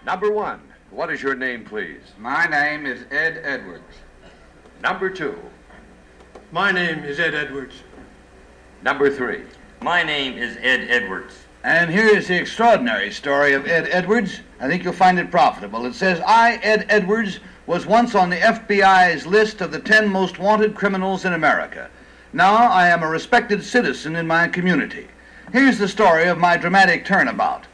Number 0.07 0.33
one, 0.33 0.63
what 0.91 1.13
is 1.13 1.23
your 1.23 1.35
name, 1.35 1.67
please? 1.67 2.01
My 2.19 2.47
name 2.47 2.87
is 2.87 3.05
Ed 3.11 3.43
Edwards. 3.45 3.99
Number 4.83 5.11
two. 5.11 5.39
My 6.52 6.71
name 6.71 7.02
is 7.02 7.18
Ed 7.18 7.35
Edwards. 7.35 7.76
Number 8.82 9.09
three. 9.09 9.40
My 9.80 10.02
name 10.02 10.37
is 10.37 10.59
Ed 10.61 10.87
Edwards. 10.90 11.32
And 11.64 11.90
here 11.90 12.06
is 12.06 12.28
the 12.28 12.38
extraordinary 12.38 13.11
story 13.11 13.54
of 13.54 13.66
Ed 13.66 13.88
Edwards. 13.90 14.40
I 14.61 14.68
think 14.68 14.85
you'll 14.85 14.92
find 14.92 15.18
it 15.18 15.30
profitable. 15.30 15.87
It 15.87 15.94
says, 15.94 16.21
I, 16.26 16.56
Ed 16.62 16.85
Edwards, 16.90 17.40
was 17.66 17.87
once 17.87 18.14
on 18.14 18.28
the 18.28 18.37
FBI's 18.37 19.26
list 19.26 19.62
of 19.62 19.73
the 19.73 19.78
10 19.78 20.06
most 20.09 20.38
wanted 20.38 20.75
criminals 20.75 21.25
in 21.25 21.32
America. 21.32 21.88
Now 22.35 22.71
I 22.71 22.88
am 22.88 23.02
a 23.02 23.09
respected 23.09 23.64
citizen 23.64 24.14
in 24.14 24.26
my 24.26 24.47
community. 24.47 25.09
Here's 25.54 25.78
the 25.78 25.88
story 25.88 26.25
of 26.25 26.37
my 26.37 26.59
dramatic 26.59 27.06
turnabout. 27.06 27.64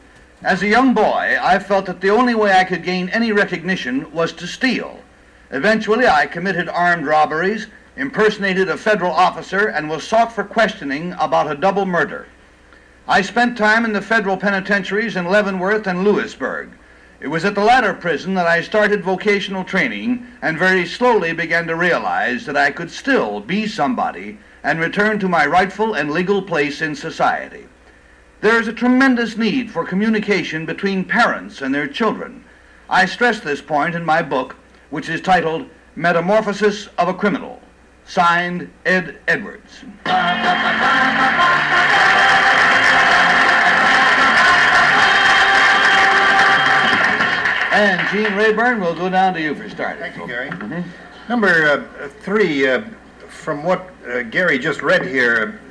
As 0.41 0.63
a 0.63 0.67
young 0.67 0.93
boy, 0.93 1.37
I 1.41 1.59
felt 1.59 1.87
that 1.87 1.99
the 1.99 2.11
only 2.11 2.33
way 2.33 2.53
I 2.53 2.63
could 2.63 2.83
gain 2.83 3.09
any 3.09 3.33
recognition 3.33 4.09
was 4.13 4.31
to 4.31 4.47
steal. 4.47 5.01
Eventually, 5.51 6.07
I 6.07 6.27
committed 6.27 6.69
armed 6.69 7.05
robberies, 7.05 7.67
impersonated 7.99 8.69
a 8.69 8.77
federal 8.77 9.11
officer, 9.11 9.67
and 9.67 9.89
was 9.89 10.05
sought 10.05 10.31
for 10.31 10.45
questioning 10.45 11.13
about 11.19 11.51
a 11.51 11.55
double 11.55 11.85
murder. 11.85 12.25
I 13.09 13.21
spent 13.21 13.57
time 13.57 13.83
in 13.83 13.91
the 13.91 14.01
federal 14.01 14.37
penitentiaries 14.37 15.17
in 15.17 15.25
Leavenworth 15.25 15.85
and 15.85 16.05
Lewisburg. 16.05 16.69
It 17.19 17.27
was 17.27 17.43
at 17.43 17.55
the 17.55 17.63
latter 17.63 17.93
prison 17.93 18.35
that 18.35 18.47
I 18.47 18.61
started 18.61 19.03
vocational 19.03 19.65
training 19.65 20.25
and 20.41 20.57
very 20.57 20.85
slowly 20.85 21.33
began 21.33 21.67
to 21.67 21.75
realize 21.75 22.45
that 22.45 22.55
I 22.55 22.71
could 22.71 22.89
still 22.89 23.41
be 23.41 23.67
somebody 23.67 24.37
and 24.63 24.79
return 24.79 25.19
to 25.19 25.27
my 25.27 25.45
rightful 25.45 25.93
and 25.93 26.09
legal 26.09 26.41
place 26.41 26.81
in 26.81 26.95
society. 26.95 27.67
There 28.39 28.57
is 28.57 28.69
a 28.69 28.73
tremendous 28.73 29.35
need 29.35 29.69
for 29.69 29.83
communication 29.83 30.65
between 30.65 31.03
parents 31.03 31.61
and 31.61 31.75
their 31.75 31.87
children. 31.87 32.45
I 32.89 33.05
stress 33.05 33.41
this 33.41 33.61
point 33.61 33.95
in 33.95 34.05
my 34.05 34.21
book, 34.21 34.55
which 34.89 35.09
is 35.09 35.19
titled 35.19 35.69
Metamorphosis 35.97 36.87
of 36.97 37.09
a 37.09 37.13
Criminal, 37.13 37.58
signed 38.09 38.69
Ed 38.85 39.19
Edwards. 39.27 39.83
And 47.71 48.09
Gene 48.09 48.35
Rayburn, 48.35 48.81
we'll 48.81 48.95
go 48.95 49.09
down 49.09 49.35
to 49.35 49.41
you 49.41 49.53
for 49.53 49.69
starters. 49.69 50.01
Thank 50.01 50.17
you, 50.17 50.27
Garry. 50.27 50.49
Number 51.29 51.47
uh, 51.47 52.09
three, 52.21 52.67
uh, 52.67 52.81
from 53.27 53.63
what 53.63 53.93
uh, 54.07 54.23
Garry 54.23 54.57
just 54.57 54.81
read 54.81 55.05
here, 55.05 55.61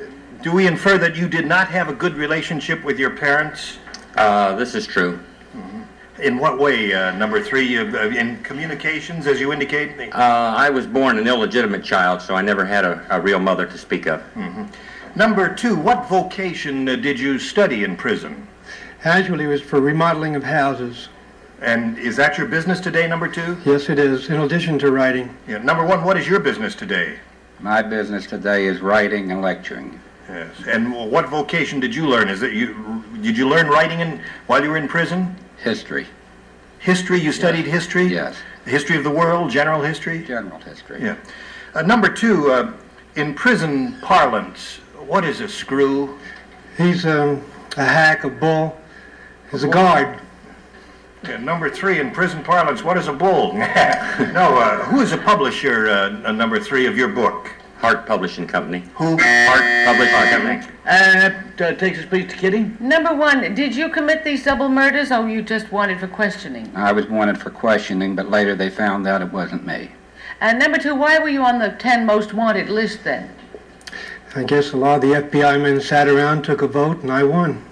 do 0.42 0.52
we 0.52 0.68
infer 0.68 0.96
that 0.96 1.16
you 1.16 1.28
did 1.28 1.44
not 1.44 1.66
have 1.68 1.88
a 1.88 1.92
good 1.92 2.14
relationship 2.14 2.84
with 2.84 3.00
your 3.00 3.10
parents? 3.10 3.78
Uh, 4.16 4.54
this 4.54 4.76
is 4.76 4.86
true. 4.86 5.18
In 6.20 6.36
what 6.38 6.58
way, 6.58 6.92
uh, 6.92 7.12
number 7.12 7.40
three? 7.40 7.78
Uh, 7.78 7.84
uh, 7.84 8.08
in 8.08 8.42
communications, 8.42 9.26
as 9.26 9.40
you 9.40 9.52
indicate? 9.52 10.12
Uh, 10.12 10.54
I 10.56 10.68
was 10.68 10.86
born 10.86 11.16
an 11.18 11.28
illegitimate 11.28 11.84
child, 11.84 12.20
so 12.20 12.34
I 12.34 12.42
never 12.42 12.64
had 12.64 12.84
a, 12.84 13.06
a 13.10 13.20
real 13.20 13.38
mother 13.38 13.66
to 13.66 13.78
speak 13.78 14.06
of. 14.06 14.22
Number 15.14 15.54
two, 15.54 15.76
what 15.76 16.08
vocation 16.08 16.88
uh, 16.88 16.96
did 16.96 17.20
you 17.20 17.38
study 17.38 17.84
in 17.84 17.96
prison? 17.96 18.48
Actually, 19.04 19.44
it 19.44 19.48
was 19.48 19.62
for 19.62 19.80
remodeling 19.80 20.34
of 20.34 20.42
houses. 20.42 21.08
And 21.60 21.98
is 21.98 22.16
that 22.16 22.36
your 22.36 22.46
business 22.48 22.80
today, 22.80 23.06
number 23.06 23.28
two? 23.28 23.56
Yes, 23.64 23.88
it 23.88 23.98
is, 23.98 24.28
in 24.28 24.40
addition 24.40 24.78
to 24.80 24.90
writing. 24.90 25.34
Yeah. 25.46 25.58
Number 25.58 25.84
one, 25.84 26.04
what 26.04 26.16
is 26.16 26.28
your 26.28 26.40
business 26.40 26.74
today? 26.74 27.18
My 27.60 27.82
business 27.82 28.26
today 28.26 28.66
is 28.66 28.80
writing 28.80 29.30
and 29.32 29.40
lecturing. 29.40 30.00
Yes. 30.28 30.54
And 30.66 30.92
what 30.92 31.28
vocation 31.28 31.80
did 31.80 31.94
you 31.94 32.06
learn? 32.06 32.28
Is 32.28 32.42
it 32.42 32.52
you? 32.52 33.02
Did 33.22 33.36
you 33.36 33.48
learn 33.48 33.66
writing 33.68 34.00
in, 34.00 34.20
while 34.46 34.62
you 34.62 34.70
were 34.70 34.76
in 34.76 34.86
prison? 34.86 35.34
History. 35.58 36.06
History? 36.78 37.20
You 37.20 37.32
studied 37.32 37.66
history? 37.66 38.06
Yes. 38.06 38.36
The 38.64 38.70
history 38.70 38.96
of 38.96 39.04
the 39.04 39.10
world, 39.10 39.50
general 39.50 39.82
history? 39.82 40.24
General 40.24 40.60
history. 40.60 41.02
Yeah. 41.02 41.16
Uh, 41.74 41.82
number 41.82 42.08
two, 42.08 42.50
uh, 42.50 42.72
in 43.16 43.34
prison 43.34 43.96
parlance, 44.00 44.76
what 45.06 45.24
is 45.24 45.40
a 45.40 45.48
screw? 45.48 46.18
He's 46.76 47.04
um, 47.04 47.42
a 47.76 47.84
hack, 47.84 48.24
a 48.24 48.30
bull. 48.30 48.76
He's 49.50 49.64
a 49.64 49.68
guard. 49.68 50.20
Yeah, 51.24 51.38
number 51.38 51.68
three, 51.68 51.98
in 51.98 52.12
prison 52.12 52.44
parlance, 52.44 52.84
what 52.84 52.96
is 52.96 53.08
a 53.08 53.12
bull? 53.12 53.52
no, 53.54 53.64
uh, 53.66 54.84
who 54.84 55.00
is 55.00 55.12
a 55.12 55.18
publisher, 55.18 55.88
uh, 55.88 56.28
uh, 56.28 56.32
number 56.32 56.60
three, 56.60 56.86
of 56.86 56.96
your 56.96 57.08
book? 57.08 57.50
Hart 57.78 58.06
Publishing 58.06 58.46
Company. 58.46 58.82
Who? 58.96 59.16
Hart 59.20 59.86
Publishing 59.86 60.30
Company. 60.30 60.78
And 60.84 61.20
that 61.56 61.60
uh, 61.60 61.78
takes 61.78 62.00
us 62.00 62.06
please 62.06 62.28
to 62.30 62.36
Kitty. 62.36 62.72
Number 62.80 63.14
one, 63.14 63.54
did 63.54 63.76
you 63.76 63.88
commit 63.88 64.24
these 64.24 64.44
double 64.44 64.68
murders 64.68 65.12
or 65.12 65.22
were 65.22 65.28
you 65.28 65.42
just 65.42 65.70
wanted 65.70 66.00
for 66.00 66.08
questioning? 66.08 66.70
I 66.74 66.90
was 66.90 67.06
wanted 67.06 67.40
for 67.40 67.50
questioning, 67.50 68.16
but 68.16 68.30
later 68.30 68.56
they 68.56 68.68
found 68.68 69.06
out 69.06 69.22
it 69.22 69.32
wasn't 69.32 69.64
me. 69.64 69.92
And 70.40 70.58
number 70.58 70.78
two, 70.78 70.94
why 70.96 71.18
were 71.18 71.28
you 71.28 71.42
on 71.42 71.60
the 71.60 71.70
10 71.70 72.04
most 72.04 72.34
wanted 72.34 72.68
list 72.68 73.04
then? 73.04 73.30
I 74.34 74.42
guess 74.42 74.72
a 74.72 74.76
lot 74.76 74.96
of 74.96 75.02
the 75.02 75.28
FBI 75.28 75.62
men 75.62 75.80
sat 75.80 76.08
around, 76.08 76.42
took 76.42 76.62
a 76.62 76.68
vote, 76.68 77.02
and 77.02 77.12
I 77.12 77.22
won. 77.22 77.64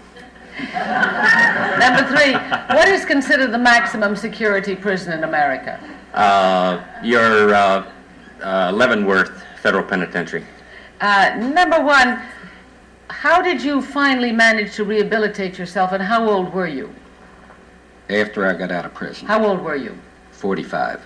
Number 0.72 2.06
three, 2.08 2.32
what 2.74 2.88
is 2.88 3.04
considered 3.04 3.50
the 3.52 3.58
maximum 3.58 4.16
security 4.16 4.74
prison 4.74 5.12
in 5.12 5.24
America? 5.24 5.78
Uh, 6.14 6.82
your 7.02 7.52
uh, 7.54 7.92
uh, 8.42 8.72
Leavenworth 8.72 9.45
Federal 9.66 9.82
Penitentiary. 9.82 10.44
Uh, 11.00 11.34
number 11.40 11.82
one, 11.82 12.22
how 13.10 13.42
did 13.42 13.60
you 13.60 13.82
finally 13.82 14.30
manage 14.30 14.76
to 14.76 14.84
rehabilitate 14.84 15.58
yourself 15.58 15.90
and 15.90 16.00
how 16.00 16.24
old 16.30 16.54
were 16.54 16.68
you? 16.68 16.94
After 18.08 18.46
I 18.46 18.52
got 18.52 18.70
out 18.70 18.84
of 18.84 18.94
prison, 18.94 19.26
How 19.26 19.44
old 19.44 19.60
were 19.60 19.74
you? 19.74 19.98
45. 20.30 21.00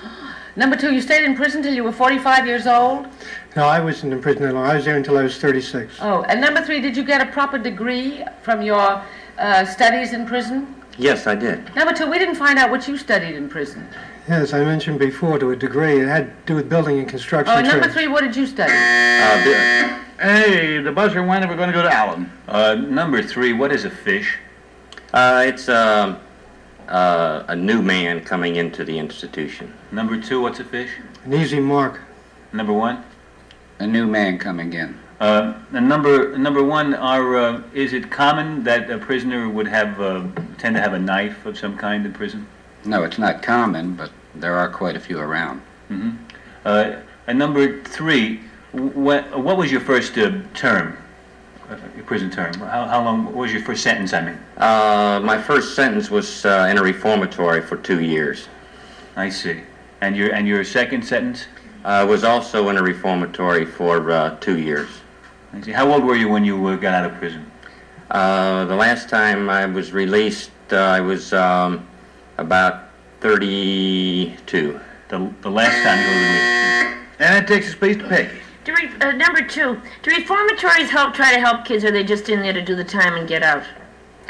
Number 0.56 0.76
two, 0.76 0.94
you 0.94 1.02
stayed 1.02 1.24
in 1.24 1.36
prison 1.36 1.62
till 1.62 1.74
you 1.74 1.84
were 1.84 1.92
45 1.92 2.46
years 2.46 2.66
old? 2.66 3.06
No, 3.54 3.66
I 3.66 3.80
wasn't 3.80 4.14
in 4.14 4.22
prison 4.22 4.44
that 4.44 4.54
long. 4.54 4.64
I 4.64 4.76
was 4.76 4.86
there 4.86 4.96
until 4.96 5.18
I 5.18 5.24
was 5.24 5.36
36. 5.36 5.98
Oh, 6.00 6.22
and 6.22 6.40
number 6.40 6.64
three, 6.64 6.80
did 6.80 6.96
you 6.96 7.04
get 7.04 7.20
a 7.20 7.30
proper 7.30 7.58
degree 7.58 8.24
from 8.40 8.62
your 8.62 9.04
uh, 9.36 9.66
studies 9.66 10.14
in 10.14 10.24
prison? 10.24 10.74
Yes, 10.96 11.26
I 11.26 11.34
did. 11.34 11.74
Number 11.74 11.92
two, 11.92 12.10
we 12.10 12.18
didn't 12.18 12.36
find 12.36 12.58
out 12.58 12.70
what 12.70 12.88
you 12.88 12.96
studied 12.96 13.34
in 13.34 13.50
prison. 13.50 13.86
Yes, 14.30 14.52
I 14.52 14.62
mentioned 14.64 15.00
before 15.00 15.40
to 15.40 15.50
a 15.50 15.56
degree. 15.56 16.00
It 16.00 16.06
had 16.06 16.26
to 16.26 16.52
do 16.52 16.54
with 16.54 16.68
building 16.68 17.00
and 17.00 17.08
construction 17.08 17.52
Oh, 17.52 17.56
and 17.58 17.66
number 17.66 17.80
trades. 17.82 17.94
three, 17.94 18.06
what 18.06 18.20
did 18.20 18.36
you 18.36 18.46
study? 18.46 18.72
Uh, 18.72 19.44
bi- 19.44 19.96
Hey, 20.24 20.78
the 20.78 20.92
buzzer 20.92 21.20
went, 21.24 21.42
and 21.42 21.50
we're 21.50 21.56
going 21.56 21.68
to 21.70 21.72
go 21.72 21.82
to 21.82 21.92
Alan. 21.92 22.30
Uh, 22.46 22.76
number 22.76 23.22
three, 23.24 23.52
what 23.52 23.72
is 23.72 23.84
a 23.84 23.90
fish? 23.90 24.38
uh, 25.12 25.42
it's 25.44 25.68
um, 25.68 26.18
uh, 26.86 27.42
a 27.48 27.56
new 27.56 27.82
man 27.82 28.22
coming 28.22 28.54
into 28.54 28.84
the 28.84 28.96
institution. 28.96 29.74
Number 29.90 30.16
two, 30.20 30.40
what's 30.40 30.60
a 30.60 30.64
fish? 30.64 30.90
An 31.24 31.34
easy 31.34 31.58
mark. 31.58 32.00
Number 32.52 32.72
one? 32.72 33.02
A 33.80 33.86
new 33.88 34.06
man 34.06 34.38
coming 34.38 34.72
in. 34.74 34.96
Uh, 35.18 35.54
and 35.72 35.88
number 35.88 36.38
number 36.38 36.62
one, 36.62 36.94
are 36.94 37.36
uh, 37.36 37.62
is 37.74 37.92
it 37.94 38.12
common 38.12 38.62
that 38.62 38.88
a 38.90 38.98
prisoner 38.98 39.48
would 39.48 39.66
have 39.66 40.00
uh, 40.00 40.22
tend 40.56 40.76
to 40.76 40.80
have 40.80 40.92
a 40.94 40.98
knife 41.00 41.44
of 41.46 41.58
some 41.58 41.76
kind 41.76 42.06
in 42.06 42.12
prison? 42.12 42.46
No, 42.84 43.02
it's 43.02 43.18
not 43.18 43.42
common, 43.42 43.94
but 43.96 44.10
there 44.34 44.56
are 44.56 44.68
quite 44.68 44.96
a 44.96 45.00
few 45.00 45.18
around. 45.18 45.60
hmm 45.88 46.10
Uh, 46.64 46.96
and 47.26 47.38
number 47.38 47.82
three, 47.84 48.40
what 48.72 49.24
what 49.38 49.56
was 49.56 49.70
your 49.72 49.80
first 49.80 50.16
uh, 50.18 50.30
term, 50.54 50.96
uh, 51.70 51.76
your 51.96 52.04
prison 52.04 52.30
term? 52.30 52.52
How, 52.54 52.86
how 52.86 53.02
long 53.02 53.24
what 53.24 53.34
was 53.34 53.52
your 53.52 53.62
first 53.62 53.82
sentence? 53.82 54.12
I 54.12 54.20
mean, 54.20 54.38
Uh, 54.58 55.20
my 55.24 55.38
first 55.40 55.74
sentence 55.74 56.10
was 56.10 56.44
uh, 56.44 56.68
in 56.70 56.76
a 56.78 56.82
reformatory 56.82 57.62
for 57.62 57.76
two 57.76 58.00
years. 58.00 58.48
I 59.16 59.30
see. 59.30 59.56
And 60.00 60.16
your 60.16 60.34
and 60.34 60.46
your 60.46 60.64
second 60.64 61.02
sentence? 61.04 61.46
I 61.84 62.04
was 62.04 62.24
also 62.24 62.68
in 62.68 62.76
a 62.76 62.82
reformatory 62.82 63.64
for 63.64 64.10
uh, 64.10 64.36
two 64.40 64.58
years. 64.58 64.88
I 65.56 65.62
see. 65.62 65.72
How 65.72 65.90
old 65.92 66.04
were 66.04 66.16
you 66.16 66.28
when 66.28 66.44
you 66.44 66.56
uh, 66.68 66.76
got 66.76 66.92
out 66.94 67.10
of 67.10 67.18
prison? 67.18 67.50
Uh, 68.10 68.64
the 68.66 68.76
last 68.76 69.08
time 69.08 69.48
I 69.48 69.64
was 69.66 69.92
released, 69.92 70.50
uh, 70.72 70.76
I 70.98 71.00
was 71.00 71.32
um, 71.32 71.86
about 72.36 72.89
32. 73.20 74.80
The, 75.08 75.32
the 75.42 75.50
last 75.50 75.82
time 75.82 75.98
you 75.98 76.06
were 76.06 76.20
released. 76.20 77.20
And 77.20 77.44
it 77.44 77.48
takes 77.48 77.68
us, 77.68 77.74
please, 77.74 77.96
to 77.98 78.08
Peggy. 78.08 78.30
Do 78.64 78.74
re- 78.74 78.90
uh, 79.00 79.12
number 79.12 79.42
two, 79.42 79.80
do 80.02 80.10
reformatories 80.10 80.90
help 80.90 81.14
try 81.14 81.32
to 81.34 81.40
help 81.40 81.64
kids, 81.64 81.84
or 81.84 81.88
are 81.88 81.90
they 81.90 82.04
just 82.04 82.28
in 82.28 82.40
there 82.40 82.52
to 82.52 82.62
do 82.62 82.74
the 82.76 82.84
time 82.84 83.14
and 83.14 83.28
get 83.28 83.42
out? 83.42 83.62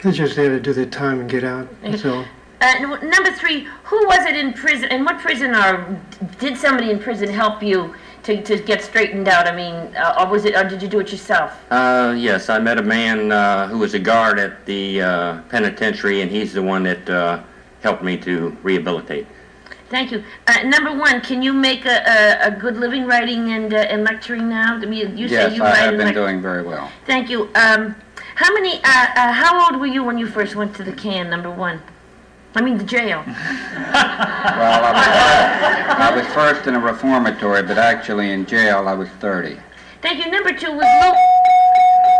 They're 0.02 0.12
just 0.12 0.36
there 0.36 0.48
to 0.48 0.60
do 0.60 0.72
their 0.72 0.86
time 0.86 1.20
and 1.20 1.28
get 1.30 1.44
out. 1.44 1.68
That's 1.82 2.04
all. 2.04 2.24
Uh, 2.62 2.74
n- 2.76 3.10
number 3.10 3.32
three, 3.32 3.66
who 3.84 4.06
was 4.06 4.26
it 4.26 4.36
in 4.36 4.52
prison? 4.52 4.90
In 4.90 5.04
what 5.04 5.18
prison, 5.18 5.54
or 5.54 6.00
did 6.38 6.56
somebody 6.56 6.90
in 6.90 6.98
prison 6.98 7.28
help 7.28 7.62
you 7.62 7.94
to, 8.24 8.42
to 8.42 8.58
get 8.58 8.82
straightened 8.82 9.28
out? 9.28 9.46
I 9.46 9.54
mean, 9.54 9.74
uh, 9.96 10.16
or 10.20 10.26
was 10.30 10.44
it, 10.44 10.54
or 10.54 10.64
did 10.64 10.82
you 10.82 10.88
do 10.88 11.00
it 11.00 11.10
yourself? 11.10 11.52
Uh, 11.70 12.14
yes, 12.16 12.48
I 12.48 12.58
met 12.58 12.78
a 12.78 12.82
man 12.82 13.32
uh, 13.32 13.68
who 13.68 13.78
was 13.78 13.94
a 13.94 13.98
guard 13.98 14.38
at 14.38 14.64
the 14.66 15.02
uh, 15.02 15.42
penitentiary, 15.48 16.22
and 16.22 16.30
he's 16.30 16.52
the 16.52 16.62
one 16.62 16.82
that 16.84 17.08
uh, 17.10 17.42
helped 17.82 18.02
me 18.02 18.16
to 18.18 18.56
rehabilitate. 18.62 19.26
Thank 19.88 20.12
you. 20.12 20.22
Uh, 20.46 20.62
number 20.62 20.96
one, 20.96 21.20
can 21.20 21.42
you 21.42 21.52
make 21.52 21.84
a, 21.84 22.02
a, 22.44 22.48
a 22.48 22.50
good 22.52 22.76
living 22.76 23.06
writing 23.06 23.52
and, 23.52 23.74
uh, 23.74 23.78
and 23.78 24.04
lecturing 24.04 24.48
now? 24.48 24.76
I 24.76 24.86
mean, 24.86 25.16
you 25.16 25.26
yes, 25.26 25.50
say 25.50 25.56
you 25.56 25.64
I, 25.64 25.76
have 25.76 25.96
been 25.96 26.08
lec- 26.08 26.14
doing 26.14 26.40
very 26.40 26.62
well. 26.62 26.90
Thank 27.06 27.28
you. 27.28 27.50
Um, 27.56 27.96
how 28.36 28.54
many? 28.54 28.76
Uh, 28.84 29.06
uh, 29.16 29.32
how 29.32 29.66
old 29.66 29.80
were 29.80 29.86
you 29.88 30.04
when 30.04 30.16
you 30.16 30.28
first 30.28 30.54
went 30.54 30.76
to 30.76 30.84
the 30.84 30.92
can? 30.92 31.28
Number 31.28 31.50
one. 31.50 31.82
I 32.54 32.62
mean 32.62 32.78
the 32.78 32.84
jail. 32.84 33.24
Well, 33.90 34.84
I 34.84 34.92
was, 34.92 35.96
I 35.98 36.16
was 36.16 36.26
first 36.34 36.66
in 36.66 36.74
a 36.74 36.80
reformatory, 36.80 37.62
but 37.62 37.78
actually 37.78 38.32
in 38.32 38.46
jail 38.46 38.88
I 38.88 38.94
was 38.94 39.08
30. 39.20 39.58
Thank 40.02 40.24
you. 40.24 40.30
Number 40.30 40.52
two 40.52 40.72
was 40.72 40.86
Lou. 41.02 41.39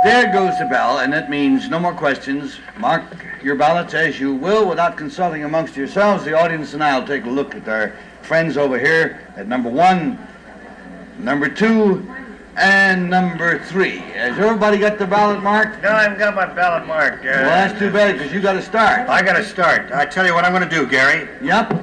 There 0.02 0.33
goes 0.33 0.59
the 0.59 0.64
bell, 0.64 1.00
and 1.00 1.12
that 1.12 1.28
means 1.28 1.69
no 1.69 1.78
more 1.78 1.92
questions. 1.92 2.59
Mark 2.78 3.02
your 3.42 3.54
ballots 3.54 3.92
as 3.92 4.19
you 4.19 4.35
will 4.35 4.66
without 4.66 4.97
consulting 4.97 5.45
amongst 5.45 5.76
yourselves. 5.76 6.25
The 6.25 6.33
audience 6.33 6.73
and 6.73 6.83
I 6.83 6.99
will 6.99 7.07
take 7.07 7.25
a 7.25 7.30
look 7.30 7.54
at 7.54 7.69
our 7.69 7.95
friends 8.23 8.57
over 8.57 8.78
here 8.78 9.29
at 9.37 9.46
number 9.46 9.68
one, 9.68 10.18
number 11.18 11.51
two, 11.51 12.11
and 12.57 13.11
number 13.11 13.59
three. 13.66 13.98
Has 13.98 14.38
everybody 14.38 14.79
got 14.79 14.96
their 14.96 15.07
ballot 15.07 15.42
marked? 15.42 15.83
No, 15.83 15.90
I 15.90 16.03
haven't 16.05 16.18
got 16.18 16.35
my 16.35 16.46
ballot 16.46 16.87
marked. 16.87 17.24
Uh, 17.24 17.29
Well, 17.29 17.44
that's 17.44 17.79
too 17.79 17.90
bad 17.92 18.16
because 18.16 18.33
you 18.33 18.40
got 18.40 18.55
to 18.55 18.62
start. 18.62 19.07
I 19.07 19.20
got 19.22 19.37
to 19.37 19.44
start. 19.44 19.92
I 19.92 20.07
tell 20.07 20.24
you 20.27 20.33
what 20.33 20.46
I'm 20.46 20.53
going 20.53 20.66
to 20.66 20.74
do, 20.74 20.87
Garry. 20.87 21.29
Yep. 21.42 21.79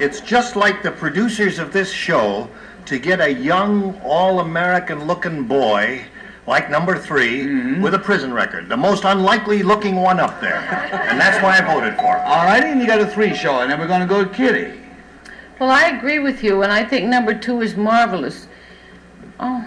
It's 0.00 0.20
just 0.20 0.54
like 0.54 0.82
the 0.82 0.90
producers 0.92 1.58
of 1.58 1.72
this 1.72 1.90
show 1.90 2.48
to 2.84 2.98
get 2.98 3.20
a 3.22 3.32
young, 3.32 3.98
all-American 4.02 5.06
looking 5.06 5.44
boy 5.44 6.04
like 6.48 6.70
number 6.70 6.98
3 6.98 7.78
with 7.80 7.94
a 7.94 7.98
prison 7.98 8.32
record, 8.32 8.68
the 8.68 8.76
most 8.76 9.04
unlikely 9.04 9.62
looking 9.62 9.96
one 9.96 10.18
up 10.18 10.40
there. 10.40 10.56
And 10.56 11.20
that's 11.20 11.40
why 11.42 11.58
I 11.58 11.74
voted 11.74 11.94
for 11.96 12.16
him. 12.16 12.22
All 12.24 12.44
righty, 12.46 12.68
and 12.68 12.80
you 12.80 12.86
got 12.86 13.00
a 13.00 13.06
three 13.06 13.34
show, 13.34 13.60
and 13.60 13.70
then 13.70 13.78
we're 13.78 13.86
going 13.86 14.00
to 14.00 14.06
go 14.06 14.24
to 14.24 14.30
Kitty. 14.30 14.80
Well, 15.60 15.70
I 15.70 15.88
agree 15.88 16.18
with 16.18 16.42
you, 16.42 16.62
and 16.62 16.72
I 16.72 16.84
think 16.84 17.06
number 17.06 17.34
two 17.34 17.60
is 17.60 17.76
marvelous. 17.76 18.48
Oh, 19.38 19.62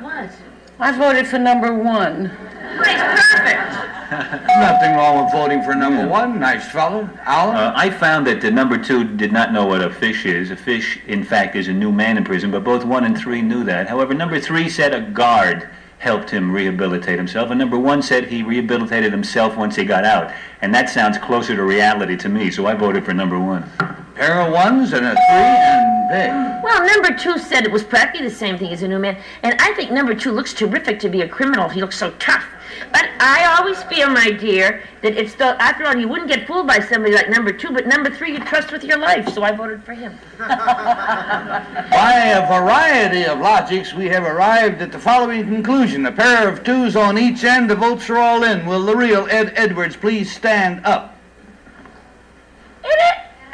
What? 0.00 0.30
I 0.78 0.96
voted 0.96 1.26
for 1.26 1.38
number 1.38 1.74
one. 1.74 2.26
He's 2.26 3.02
perfect. 3.02 3.88
Nothing 4.10 4.94
wrong 4.94 5.24
with 5.24 5.32
voting 5.32 5.62
for 5.62 5.74
number 5.74 6.06
one. 6.06 6.38
Nice 6.38 6.70
fellow. 6.70 7.10
Alan? 7.24 7.56
Uh, 7.56 7.72
I 7.74 7.90
found 7.90 8.26
that 8.28 8.40
the 8.40 8.50
number 8.50 8.78
two 8.78 9.04
did 9.04 9.32
not 9.32 9.52
know 9.52 9.66
what 9.66 9.82
a 9.82 9.90
fish 9.90 10.24
is. 10.24 10.50
A 10.50 10.56
fish, 10.56 11.00
in 11.06 11.24
fact, 11.24 11.56
is 11.56 11.68
a 11.68 11.72
new 11.72 11.90
man 11.90 12.16
in 12.16 12.24
prison, 12.24 12.50
but 12.50 12.62
both 12.64 12.84
one 12.84 13.04
and 13.04 13.18
three 13.18 13.42
knew 13.42 13.64
that. 13.64 13.88
However, 13.88 14.14
number 14.14 14.38
three 14.40 14.68
said 14.68 14.94
a 14.94 15.00
guard 15.00 15.68
helped 15.98 16.30
him 16.30 16.50
rehabilitate 16.50 17.18
himself, 17.18 17.50
and 17.50 17.58
number 17.58 17.78
one 17.78 18.02
said 18.02 18.24
he 18.24 18.42
rehabilitated 18.42 19.12
himself 19.12 19.56
once 19.56 19.76
he 19.76 19.84
got 19.84 20.04
out. 20.04 20.32
And 20.60 20.74
that 20.74 20.88
sounds 20.88 21.18
closer 21.18 21.56
to 21.56 21.62
reality 21.62 22.16
to 22.16 22.28
me, 22.28 22.50
so 22.50 22.66
I 22.66 22.74
voted 22.74 23.04
for 23.04 23.12
number 23.12 23.38
one. 23.38 23.70
Pair 24.18 24.40
of 24.40 24.52
ones 24.52 24.92
and 24.94 25.06
a 25.06 25.12
three 25.12 25.20
and 25.30 26.08
big. 26.08 26.64
Well, 26.64 26.84
number 26.84 27.16
two 27.16 27.38
said 27.38 27.64
it 27.64 27.70
was 27.70 27.84
practically 27.84 28.28
the 28.28 28.34
same 28.34 28.58
thing 28.58 28.72
as 28.72 28.82
a 28.82 28.88
new 28.88 28.98
man, 28.98 29.16
and 29.44 29.54
I 29.60 29.72
think 29.74 29.92
number 29.92 30.12
two 30.12 30.32
looks 30.32 30.52
terrific 30.52 30.98
to 31.00 31.08
be 31.08 31.22
a 31.22 31.28
criminal. 31.28 31.68
He 31.68 31.80
looks 31.80 31.96
so 31.96 32.10
tough. 32.18 32.44
But 32.90 33.08
I 33.20 33.56
always 33.56 33.80
feel, 33.84 34.10
my 34.10 34.32
dear, 34.32 34.82
that 35.02 35.16
it's 35.16 35.36
the 35.36 35.60
after 35.62 35.86
all, 35.86 35.94
you 35.96 36.08
wouldn't 36.08 36.28
get 36.28 36.48
fooled 36.48 36.66
by 36.66 36.80
somebody 36.80 37.14
like 37.14 37.30
number 37.30 37.52
two, 37.52 37.70
but 37.70 37.86
number 37.86 38.10
three 38.10 38.32
you 38.32 38.40
trust 38.40 38.72
with 38.72 38.82
your 38.82 38.98
life, 38.98 39.28
so 39.28 39.44
I 39.44 39.52
voted 39.52 39.84
for 39.84 39.94
him. 39.94 40.18
By 40.38 42.32
a 42.34 42.44
variety 42.48 43.24
of 43.24 43.38
logics, 43.38 43.94
we 43.94 44.06
have 44.06 44.24
arrived 44.24 44.82
at 44.82 44.90
the 44.90 44.98
following 44.98 45.44
conclusion. 45.44 46.06
A 46.06 46.12
pair 46.12 46.48
of 46.48 46.64
twos 46.64 46.96
on 46.96 47.18
each 47.18 47.44
end, 47.44 47.70
the 47.70 47.76
votes 47.76 48.10
are 48.10 48.18
all 48.18 48.42
in. 48.42 48.66
Will 48.66 48.84
the 48.84 48.96
real 48.96 49.28
Ed 49.30 49.52
Edwards 49.54 49.94
please 49.94 50.34
stand 50.34 50.84
up? 50.84 51.14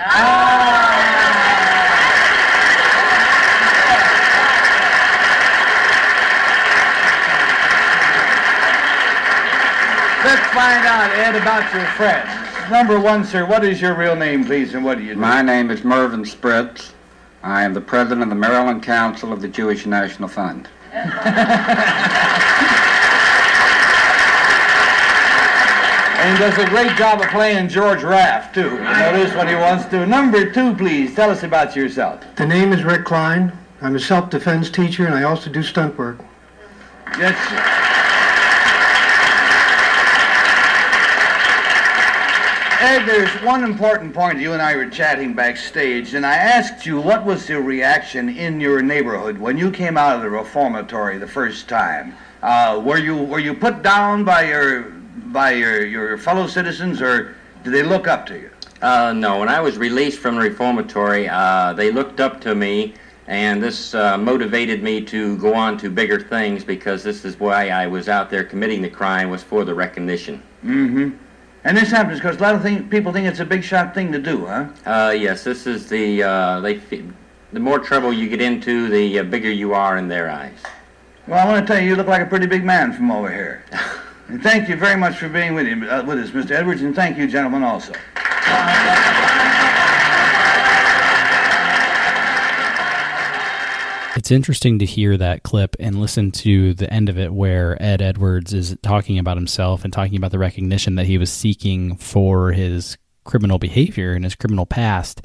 Ah. 0.07 0.85
Let's 10.25 10.47
find 10.55 10.87
out, 10.87 11.11
Ed, 11.11 11.37
about 11.37 11.73
your 11.75 11.85
friends. 11.93 12.71
Number 12.71 12.99
one, 12.99 13.25
sir, 13.25 13.47
what 13.47 13.65
is 13.65 13.81
your 13.81 13.95
real 13.95 14.17
name, 14.17 14.45
please, 14.45 14.75
and 14.75 14.85
what 14.85 14.99
do 14.99 15.05
you 15.05 15.15
do? 15.15 15.21
My 15.21 15.43
name 15.43 15.71
is 15.71 15.85
Mervyn 15.85 16.25
Spritz. 16.25 16.93
I 17.43 17.63
am 17.63 17.75
the 17.75 17.81
president 17.81 18.23
of 18.23 18.29
the 18.31 18.35
Maryland 18.35 18.83
Council 18.83 19.33
of 19.33 19.43
the 19.43 19.49
Jewish 19.49 19.85
National 19.85 20.29
Fund. 20.29 20.69
And 26.25 26.39
he 26.39 26.43
does 26.43 26.57
a 26.57 26.67
great 26.71 26.97
job 26.97 27.21
of 27.21 27.29
playing 27.29 27.69
George 27.69 28.03
Raft, 28.03 28.55
too. 28.55 28.79
Notice 28.79 29.35
what 29.35 29.47
he 29.47 29.55
wants 29.55 29.85
to. 29.91 30.07
Number 30.07 30.51
two, 30.51 30.75
please, 30.75 31.15
tell 31.15 31.29
us 31.29 31.43
about 31.43 31.77
yourself. 31.77 32.25
The 32.37 32.47
name 32.47 32.73
is 32.73 32.83
Rick 32.83 33.05
Klein. 33.05 33.53
I'm 33.83 33.95
a 33.95 34.01
self-defense 34.01 34.71
teacher, 34.71 35.05
and 35.05 35.15
I 35.15 35.25
also 35.25 35.51
do 35.51 35.63
stunt 35.63 35.99
work. 35.99 36.19
Yes, 37.19 37.37
sir. 37.51 37.61
Ed, 42.87 43.05
there's 43.05 43.31
one 43.45 43.63
important 43.63 44.15
point. 44.15 44.39
You 44.39 44.55
and 44.55 44.63
I 44.63 44.77
were 44.77 44.89
chatting 44.89 45.35
backstage, 45.35 46.15
and 46.15 46.25
I 46.25 46.37
asked 46.37 46.87
you 46.87 47.03
what 47.03 47.27
was 47.27 47.47
the 47.47 47.61
reaction 47.61 48.31
in 48.31 48.61
your 48.61 48.81
neighborhood 48.81 49.37
when 49.37 49.59
you 49.59 49.71
came 49.71 49.99
out 49.99 50.17
of 50.17 50.23
the 50.23 50.31
reformatory 50.31 51.19
the 51.19 51.29
first 51.29 51.69
time. 51.69 52.15
Uh, 52.43 52.81
were 52.83 52.97
you 52.97 53.15
were 53.15 53.41
you 53.41 53.53
put 53.53 53.83
down 53.83 54.25
by 54.25 54.45
your 54.45 54.95
by 55.27 55.53
your, 55.53 55.87
your 55.87 56.19
fellow 56.19 56.47
citizens, 56.47 57.01
or 57.01 57.35
do 57.63 57.71
they 57.71 57.83
look 57.83 58.09
up 58.09 58.27
to 58.27 58.39
you? 58.39 58.51
Uh, 58.83 59.13
no, 59.13 59.39
when 59.39 59.49
I 59.49 59.61
was 59.61 59.79
released 59.79 60.19
from 60.19 60.35
the 60.35 60.43
reformatory, 60.43 61.29
uh, 61.29 61.73
they 61.73 61.91
looked 61.91 62.21
up 62.21 62.41
to 62.43 62.55
me, 62.55 62.95
and 63.27 63.63
this 63.63 63.95
uh, 63.95 64.19
motivated 64.19 64.83
me 64.83 65.01
to 65.03 65.39
go 65.39 65.55
on 65.55 65.79
to 65.79 65.89
bigger 65.89 66.21
things 66.21 66.65
because 66.65 67.03
this 67.03 67.25
is 67.25 67.41
why 67.41 67.71
I 67.71 67.87
was 67.87 68.09
out 68.09 68.29
there 68.29 68.45
committing 68.45 68.83
the 68.83 68.91
crime 68.91 69.31
was 69.31 69.43
for 69.43 69.65
the 69.65 69.75
recognition. 69.75 70.43
Mm-hmm. 70.65 71.11
And 71.65 71.77
this 71.77 71.91
happens 71.91 72.19
because 72.19 72.37
a 72.37 72.41
lot 72.41 72.55
of 72.55 72.63
thing, 72.63 72.89
people 72.91 73.11
think 73.11 73.27
it's 73.27 73.41
a 73.41 73.45
big 73.45 73.65
shot 73.65 73.95
thing 73.95 74.13
to 74.13 74.19
do, 74.19 74.45
huh? 74.45 74.69
Uh, 74.85 75.11
yes, 75.13 75.45
this 75.45 75.67
is 75.67 75.89
the 75.89 76.23
uh, 76.23 76.61
they. 76.61 76.81
The 77.55 77.61
more 77.61 77.79
trouble 77.79 78.13
you 78.13 78.29
get 78.29 78.43
into, 78.43 78.89
the 78.89 79.21
uh, 79.21 79.23
bigger 79.23 79.51
you 79.51 79.75
are 79.75 79.97
in 79.97 80.09
their 80.09 80.29
eyes. 80.29 80.59
Well, 81.27 81.39
I 81.39 81.51
want 81.51 81.67
to 81.67 81.73
tell 81.73 81.81
you, 81.81 81.91
you 81.91 81.97
look 81.97 82.09
like 82.09 82.21
a 82.21 82.27
pretty 82.27 82.47
big 82.47 82.65
man 82.65 82.93
from 82.93 83.11
over 83.11 83.33
here. 83.33 83.65
and 84.29 84.43
thank 84.43 84.69
you 84.69 84.77
very 84.77 84.97
much 84.97 85.17
for 85.17 85.29
being 85.29 85.55
with, 85.55 85.67
you, 85.67 85.89
uh, 85.89 86.03
with 86.05 86.19
us, 86.19 86.31
Mr. 86.31 86.53
Edwards, 86.53 86.83
and 86.83 86.95
thank 86.95 87.19
you, 87.19 87.27
gentlemen, 87.27 87.63
also. 87.63 87.93
It's 94.17 94.31
interesting 94.31 94.79
to 94.79 94.87
hear 94.87 95.19
that 95.19 95.43
clip 95.43 95.77
and 95.79 96.01
listen 96.01 96.31
to 96.33 96.73
the 96.73 96.91
end 96.91 97.11
of 97.11 97.19
it 97.19 97.35
where 97.35 97.77
Ed 97.83 98.01
Edwards 98.01 98.55
is 98.55 98.75
talking 98.83 99.19
about 99.19 99.37
himself 99.37 99.85
and 99.85 99.93
talking 99.93 100.17
about 100.17 100.31
the 100.31 100.39
recognition 100.39 100.95
that 100.95 101.05
he 101.05 101.19
was 101.19 101.31
seeking 101.31 101.97
for 101.99 102.53
his 102.53 102.97
criminal 103.25 103.59
behavior 103.59 104.13
and 104.13 104.25
his 104.25 104.35
criminal 104.35 104.65
past. 104.65 105.21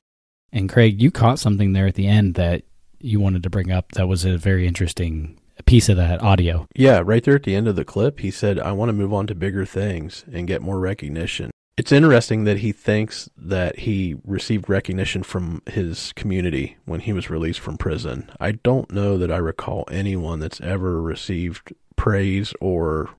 And 0.52 0.68
Craig, 0.68 1.02
you 1.02 1.12
caught 1.12 1.40
something 1.40 1.72
there 1.72 1.88
at 1.88 1.96
the 1.96 2.08
end 2.08 2.36
that 2.36 2.64
you 3.00 3.22
wanted 3.22 3.44
to 3.44 3.50
bring 3.50 3.72
up 3.72 3.94
that 3.94 4.08
was 4.08 4.26
a 4.26 4.38
very 4.38 4.68
interesting 4.68 5.39
piece 5.70 5.88
of 5.88 5.98
that 5.98 6.22
audio. 6.24 6.68
Yeah, 6.76 7.04
right 7.06 7.24
there 7.24 7.36
at 7.36 7.44
the 7.44 7.54
end 7.54 7.68
of 7.68 7.76
the 7.76 7.86
clip, 7.86 8.22
he 8.22 8.32
said, 8.32 8.60
I 8.60 8.72
want 8.72 8.90
to 8.90 8.94
move 8.94 9.14
on 9.14 9.28
to 9.28 9.36
bigger 9.36 9.66
things 9.66 10.26
and 10.32 10.48
get 10.48 10.64
more 10.64 10.80
recognition. 10.80 11.52
It's 11.78 11.92
interesting 11.92 12.44
that 12.46 12.58
he 12.58 12.72
thinks 12.72 13.30
that 13.38 13.80
he 13.80 14.16
received 14.26 14.68
recognition 14.68 15.22
from 15.22 15.62
his 15.68 16.12
community 16.14 16.78
when 16.86 17.02
he 17.02 17.14
was 17.14 17.30
released 17.30 17.60
from 17.60 17.78
prison. 17.78 18.32
I 18.40 18.54
don't 18.54 18.92
know 18.92 19.18
that 19.20 19.32
I 19.32 19.38
recall 19.38 19.86
anyone 19.92 20.40
that's 20.40 20.60
ever 20.60 21.00
received 21.02 21.74
praise 21.96 22.52
or 22.60 23.12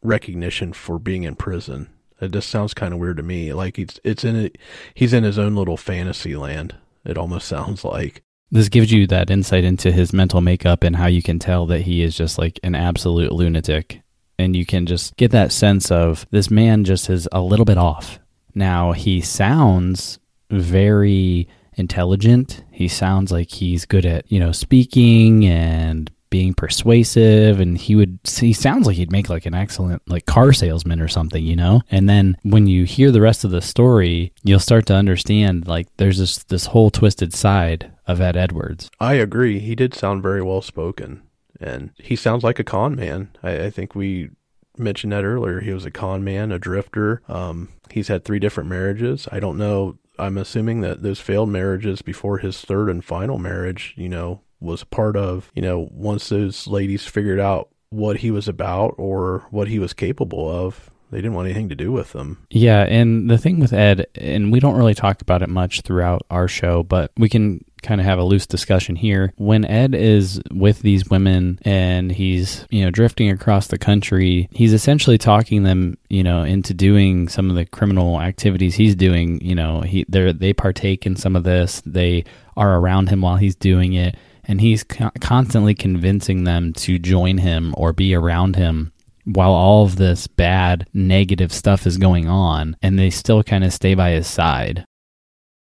recognition 0.00 0.72
for 0.72 1.00
being 1.00 1.24
in 1.24 1.34
prison. 1.34 1.88
It 2.20 2.30
just 2.30 2.48
sounds 2.48 2.72
kind 2.72 2.94
of 2.94 3.00
weird 3.00 3.16
to 3.16 3.22
me. 3.24 3.52
Like 3.52 3.78
it's 3.78 3.98
it's 4.04 4.24
in 4.24 4.36
a, 4.36 4.50
he's 4.94 5.12
in 5.12 5.24
his 5.24 5.38
own 5.38 5.56
little 5.56 5.76
fantasy 5.76 6.36
land. 6.36 6.76
It 7.04 7.18
almost 7.18 7.48
sounds 7.54 7.84
like. 7.84 8.22
This 8.50 8.68
gives 8.68 8.92
you 8.92 9.06
that 9.08 9.30
insight 9.30 9.64
into 9.64 9.90
his 9.90 10.12
mental 10.12 10.40
makeup 10.40 10.84
and 10.84 10.96
how 10.96 11.06
you 11.06 11.22
can 11.22 11.38
tell 11.38 11.66
that 11.66 11.82
he 11.82 12.02
is 12.02 12.16
just 12.16 12.38
like 12.38 12.60
an 12.62 12.74
absolute 12.74 13.32
lunatic. 13.32 14.02
And 14.38 14.54
you 14.54 14.64
can 14.66 14.86
just 14.86 15.16
get 15.16 15.30
that 15.32 15.52
sense 15.52 15.90
of 15.90 16.26
this 16.30 16.50
man 16.50 16.84
just 16.84 17.10
is 17.10 17.28
a 17.32 17.40
little 17.40 17.64
bit 17.64 17.78
off. 17.78 18.18
Now, 18.54 18.92
he 18.92 19.20
sounds 19.20 20.18
very 20.50 21.48
intelligent. 21.74 22.64
He 22.70 22.88
sounds 22.88 23.32
like 23.32 23.50
he's 23.50 23.84
good 23.84 24.06
at, 24.06 24.30
you 24.30 24.38
know, 24.38 24.52
speaking 24.52 25.44
and 25.46 26.10
being 26.28 26.54
persuasive 26.54 27.60
and 27.60 27.78
he 27.78 27.94
would 27.94 28.18
he 28.24 28.52
sounds 28.52 28.86
like 28.86 28.96
he'd 28.96 29.12
make 29.12 29.30
like 29.30 29.46
an 29.46 29.54
excellent 29.54 30.02
like 30.08 30.26
car 30.26 30.52
salesman 30.52 31.00
or 31.00 31.06
something 31.06 31.42
you 31.42 31.54
know 31.54 31.80
and 31.88 32.08
then 32.08 32.36
when 32.42 32.66
you 32.66 32.84
hear 32.84 33.12
the 33.12 33.20
rest 33.20 33.44
of 33.44 33.52
the 33.52 33.62
story 33.62 34.32
you'll 34.42 34.58
start 34.58 34.84
to 34.86 34.92
understand 34.92 35.68
like 35.68 35.86
there's 35.98 36.18
this 36.18 36.42
this 36.44 36.66
whole 36.66 36.90
twisted 36.90 37.32
side 37.32 37.92
of 38.06 38.20
ed 38.20 38.36
edwards 38.36 38.90
I 39.00 39.14
agree. 39.14 39.58
He 39.58 39.74
did 39.74 39.94
sound 39.94 40.22
very 40.22 40.42
well 40.42 40.62
spoken, 40.62 41.22
and 41.60 41.90
he 41.98 42.16
sounds 42.16 42.44
like 42.44 42.58
a 42.58 42.64
con 42.64 42.96
man. 42.96 43.30
I, 43.42 43.64
I 43.64 43.70
think 43.70 43.94
we 43.94 44.30
mentioned 44.78 45.12
that 45.12 45.24
earlier. 45.24 45.60
He 45.60 45.72
was 45.72 45.84
a 45.84 45.90
con 45.90 46.24
man, 46.24 46.52
a 46.52 46.58
drifter. 46.58 47.22
Um, 47.28 47.70
he's 47.90 48.08
had 48.08 48.24
three 48.24 48.38
different 48.38 48.68
marriages. 48.68 49.28
I 49.32 49.40
don't 49.40 49.58
know. 49.58 49.98
I'm 50.18 50.38
assuming 50.38 50.80
that 50.80 51.02
those 51.02 51.20
failed 51.20 51.50
marriages 51.50 52.02
before 52.02 52.38
his 52.38 52.60
third 52.60 52.88
and 52.88 53.04
final 53.04 53.38
marriage, 53.38 53.94
you 53.96 54.08
know, 54.08 54.40
was 54.60 54.84
part 54.84 55.16
of, 55.16 55.50
you 55.54 55.62
know, 55.62 55.88
once 55.90 56.28
those 56.28 56.66
ladies 56.66 57.06
figured 57.06 57.40
out 57.40 57.68
what 57.90 58.18
he 58.18 58.30
was 58.30 58.48
about 58.48 58.94
or 58.98 59.46
what 59.50 59.68
he 59.68 59.78
was 59.78 59.92
capable 59.92 60.48
of, 60.50 60.90
they 61.10 61.18
didn't 61.18 61.34
want 61.34 61.46
anything 61.46 61.68
to 61.68 61.74
do 61.74 61.92
with 61.92 62.12
them. 62.12 62.46
Yeah, 62.50 62.82
and 62.82 63.30
the 63.30 63.38
thing 63.38 63.60
with 63.60 63.72
Ed, 63.72 64.06
and 64.16 64.50
we 64.50 64.58
don't 64.58 64.76
really 64.76 64.94
talk 64.94 65.20
about 65.22 65.42
it 65.42 65.48
much 65.48 65.82
throughout 65.82 66.22
our 66.30 66.48
show, 66.48 66.82
but 66.82 67.12
we 67.16 67.28
can 67.28 67.64
kind 67.86 68.00
of 68.00 68.06
have 68.06 68.18
a 68.18 68.24
loose 68.24 68.46
discussion 68.46 68.96
here. 68.96 69.32
When 69.36 69.64
Ed 69.64 69.94
is 69.94 70.40
with 70.50 70.80
these 70.80 71.08
women 71.08 71.58
and 71.62 72.10
he's, 72.10 72.66
you 72.70 72.84
know, 72.84 72.90
drifting 72.90 73.30
across 73.30 73.68
the 73.68 73.78
country, 73.78 74.48
he's 74.50 74.72
essentially 74.72 75.18
talking 75.18 75.62
them, 75.62 75.96
you 76.10 76.22
know, 76.22 76.42
into 76.42 76.74
doing 76.74 77.28
some 77.28 77.48
of 77.48 77.56
the 77.56 77.64
criminal 77.64 78.20
activities 78.20 78.74
he's 78.74 78.96
doing. 78.96 79.40
You 79.40 79.54
know, 79.54 79.80
he 79.82 80.04
they 80.08 80.32
they 80.32 80.52
partake 80.52 81.06
in 81.06 81.16
some 81.16 81.36
of 81.36 81.44
this. 81.44 81.82
They 81.86 82.24
are 82.56 82.78
around 82.78 83.08
him 83.08 83.20
while 83.20 83.36
he's 83.36 83.56
doing 83.56 83.92
it, 83.92 84.16
and 84.44 84.60
he's 84.60 84.82
co- 84.82 85.12
constantly 85.20 85.74
convincing 85.74 86.44
them 86.44 86.72
to 86.74 86.98
join 86.98 87.38
him 87.38 87.74
or 87.76 87.92
be 87.92 88.14
around 88.14 88.56
him 88.56 88.92
while 89.24 89.50
all 89.50 89.84
of 89.84 89.96
this 89.96 90.28
bad 90.28 90.88
negative 90.94 91.52
stuff 91.52 91.84
is 91.84 91.98
going 91.98 92.28
on 92.28 92.76
and 92.80 92.96
they 92.96 93.10
still 93.10 93.42
kind 93.42 93.64
of 93.64 93.72
stay 93.72 93.92
by 93.92 94.10
his 94.10 94.26
side 94.26 94.84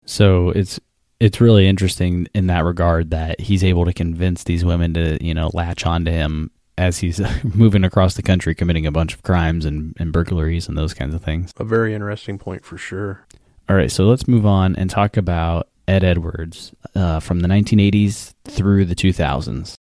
so 0.04 0.50
it's 0.50 0.78
it's 1.20 1.40
really 1.40 1.66
interesting 1.66 2.28
in 2.34 2.46
that 2.46 2.64
regard 2.64 3.10
that 3.10 3.40
he's 3.40 3.64
able 3.64 3.84
to 3.84 3.92
convince 3.92 4.44
these 4.44 4.64
women 4.64 4.94
to 4.94 5.24
you 5.24 5.34
know 5.34 5.50
latch 5.54 5.86
onto 5.86 6.10
him 6.10 6.50
as 6.76 6.98
he's 6.98 7.20
moving 7.54 7.84
across 7.84 8.14
the 8.14 8.22
country 8.22 8.54
committing 8.54 8.86
a 8.86 8.92
bunch 8.92 9.14
of 9.14 9.22
crimes 9.22 9.64
and, 9.64 9.96
and 9.98 10.12
burglaries 10.12 10.68
and 10.68 10.78
those 10.78 10.94
kinds 10.94 11.14
of 11.14 11.22
things 11.22 11.52
A 11.58 11.64
very 11.64 11.94
interesting 11.94 12.38
point 12.38 12.64
for 12.64 12.78
sure. 12.78 13.26
all 13.68 13.76
right 13.76 13.90
so 13.90 14.04
let's 14.04 14.28
move 14.28 14.46
on 14.46 14.76
and 14.76 14.88
talk 14.88 15.16
about 15.16 15.68
ed 15.86 16.04
edwards 16.04 16.72
uh, 16.94 17.20
from 17.20 17.40
the 17.40 17.48
1980s 17.48 18.34
through 18.44 18.84
the 18.84 18.94
2000s 18.96 19.74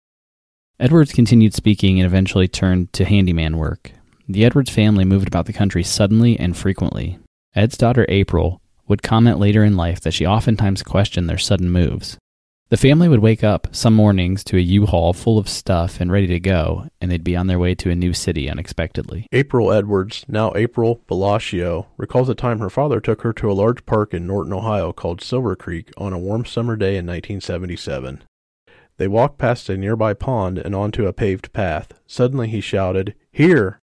Edwards 0.79 1.13
continued 1.13 1.55
speaking 1.55 1.99
and 1.99 2.07
eventually 2.07 2.47
turned 2.49 2.93
to 2.93 3.07
handyman 3.07 3.57
work. 3.57 3.93
The 4.29 4.45
Edwards 4.45 4.69
family 4.69 5.07
moved 5.07 5.27
about 5.27 5.47
the 5.47 5.55
country 5.55 5.83
suddenly 5.83 6.39
and 6.39 6.55
frequently. 6.55 7.19
Ed's 7.55 7.79
daughter 7.79 8.05
April 8.11 8.61
would 8.89 9.03
comment 9.03 9.39
later 9.39 9.65
in 9.65 9.77
life 9.77 10.01
that 10.01 10.15
she 10.15 10.27
oftentimes 10.27 10.83
questioned 10.83 11.29
their 11.29 11.39
sudden 11.39 11.71
moves. 11.71 12.19
The 12.69 12.77
family 12.77 13.09
would 13.09 13.21
wake 13.21 13.45
up 13.45 13.69
some 13.71 13.95
mornings 13.95 14.43
to 14.45 14.57
a 14.57 14.61
U-Haul 14.61 15.13
full 15.13 15.39
of 15.39 15.49
stuff 15.49 16.01
and 16.01 16.11
ready 16.11 16.27
to 16.27 16.41
go, 16.41 16.89
and 17.01 17.09
they'd 17.09 17.23
be 17.23 17.37
on 17.37 17.47
their 17.47 17.61
way 17.61 17.77
to 17.77 17.91
a 17.91 17.95
new 17.95 18.13
city 18.13 18.51
unexpectedly. 18.51 19.29
April 19.31 19.73
Edwards, 19.73 20.25
now 20.27 20.53
April 20.57 21.01
Balascio, 21.09 21.87
recalls 21.97 22.27
the 22.27 22.35
time 22.35 22.59
her 22.59 22.69
father 22.69 23.01
took 23.01 23.23
her 23.23 23.33
to 23.35 23.51
a 23.51 23.55
large 23.55 23.87
park 23.87 24.13
in 24.13 24.27
Norton, 24.27 24.53
Ohio 24.53 24.93
called 24.93 25.21
Silver 25.21 25.55
Creek 25.55 25.93
on 25.97 26.13
a 26.13 26.19
warm 26.19 26.45
summer 26.45 26.75
day 26.75 26.97
in 26.97 27.07
1977. 27.07 28.25
They 28.97 29.07
walked 29.07 29.39
past 29.39 29.69
a 29.69 29.77
nearby 29.77 30.15
pond 30.15 30.59
and 30.59 30.75
onto 30.75 31.07
a 31.07 31.13
paved 31.13 31.53
path. 31.53 31.93
Suddenly 32.07 32.49
he 32.49 32.61
shouted, 32.61 33.15
Here! 33.31 33.79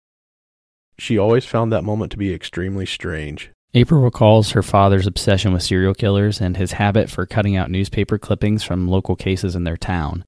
She 0.98 1.16
always 1.16 1.44
found 1.44 1.72
that 1.72 1.84
moment 1.84 2.10
to 2.12 2.18
be 2.18 2.34
extremely 2.34 2.86
strange. 2.86 3.52
April 3.74 4.02
recalls 4.02 4.50
her 4.50 4.62
father's 4.62 5.06
obsession 5.06 5.54
with 5.54 5.62
serial 5.62 5.94
killers 5.94 6.42
and 6.42 6.58
his 6.58 6.72
habit 6.72 7.08
for 7.08 7.24
cutting 7.24 7.56
out 7.56 7.70
newspaper 7.70 8.18
clippings 8.18 8.62
from 8.62 8.86
local 8.86 9.16
cases 9.16 9.56
in 9.56 9.64
their 9.64 9.78
town. 9.78 10.26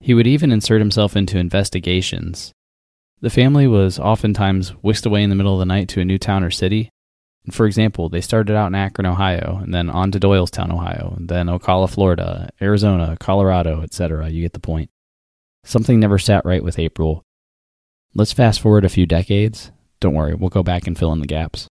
He 0.00 0.12
would 0.12 0.26
even 0.26 0.52
insert 0.52 0.82
himself 0.82 1.16
into 1.16 1.38
investigations. 1.38 2.52
The 3.22 3.30
family 3.30 3.66
was 3.66 3.98
oftentimes 3.98 4.70
whisked 4.82 5.06
away 5.06 5.22
in 5.22 5.30
the 5.30 5.36
middle 5.36 5.54
of 5.54 5.58
the 5.58 5.64
night 5.64 5.88
to 5.90 6.02
a 6.02 6.04
new 6.04 6.18
town 6.18 6.44
or 6.44 6.50
city. 6.50 6.90
For 7.50 7.64
example, 7.64 8.10
they 8.10 8.20
started 8.20 8.54
out 8.54 8.66
in 8.66 8.74
Akron, 8.74 9.06
Ohio, 9.06 9.60
and 9.62 9.72
then 9.72 9.88
on 9.88 10.10
to 10.12 10.20
Doylestown, 10.20 10.70
Ohio, 10.70 11.16
then 11.18 11.46
Ocala, 11.46 11.88
Florida, 11.88 12.50
Arizona, 12.60 13.16
Colorado, 13.18 13.82
etc. 13.82 14.28
You 14.28 14.42
get 14.42 14.52
the 14.52 14.60
point. 14.60 14.90
Something 15.64 15.98
never 15.98 16.18
sat 16.18 16.44
right 16.44 16.62
with 16.62 16.78
April. 16.78 17.22
Let's 18.14 18.34
fast 18.34 18.60
forward 18.60 18.84
a 18.84 18.90
few 18.90 19.06
decades. 19.06 19.72
Don't 19.98 20.14
worry, 20.14 20.34
we'll 20.34 20.50
go 20.50 20.62
back 20.62 20.86
and 20.86 20.98
fill 20.98 21.12
in 21.14 21.20
the 21.20 21.26
gaps. 21.26 21.69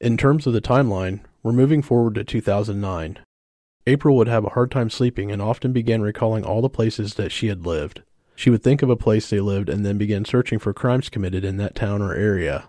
In 0.00 0.16
terms 0.16 0.46
of 0.46 0.54
the 0.54 0.62
timeline, 0.62 1.20
we're 1.42 1.52
moving 1.52 1.82
forward 1.82 2.14
to 2.14 2.24
2009. 2.24 3.18
April 3.86 4.16
would 4.16 4.28
have 4.28 4.46
a 4.46 4.50
hard 4.50 4.70
time 4.70 4.88
sleeping 4.88 5.30
and 5.30 5.42
often 5.42 5.74
began 5.74 6.00
recalling 6.00 6.42
all 6.42 6.62
the 6.62 6.70
places 6.70 7.14
that 7.14 7.30
she 7.30 7.48
had 7.48 7.66
lived. 7.66 8.00
She 8.34 8.48
would 8.48 8.62
think 8.62 8.80
of 8.80 8.88
a 8.88 8.96
place 8.96 9.28
they 9.28 9.40
lived 9.40 9.68
and 9.68 9.84
then 9.84 9.98
begin 9.98 10.24
searching 10.24 10.58
for 10.58 10.72
crimes 10.72 11.10
committed 11.10 11.44
in 11.44 11.58
that 11.58 11.74
town 11.74 12.00
or 12.00 12.14
area. 12.14 12.68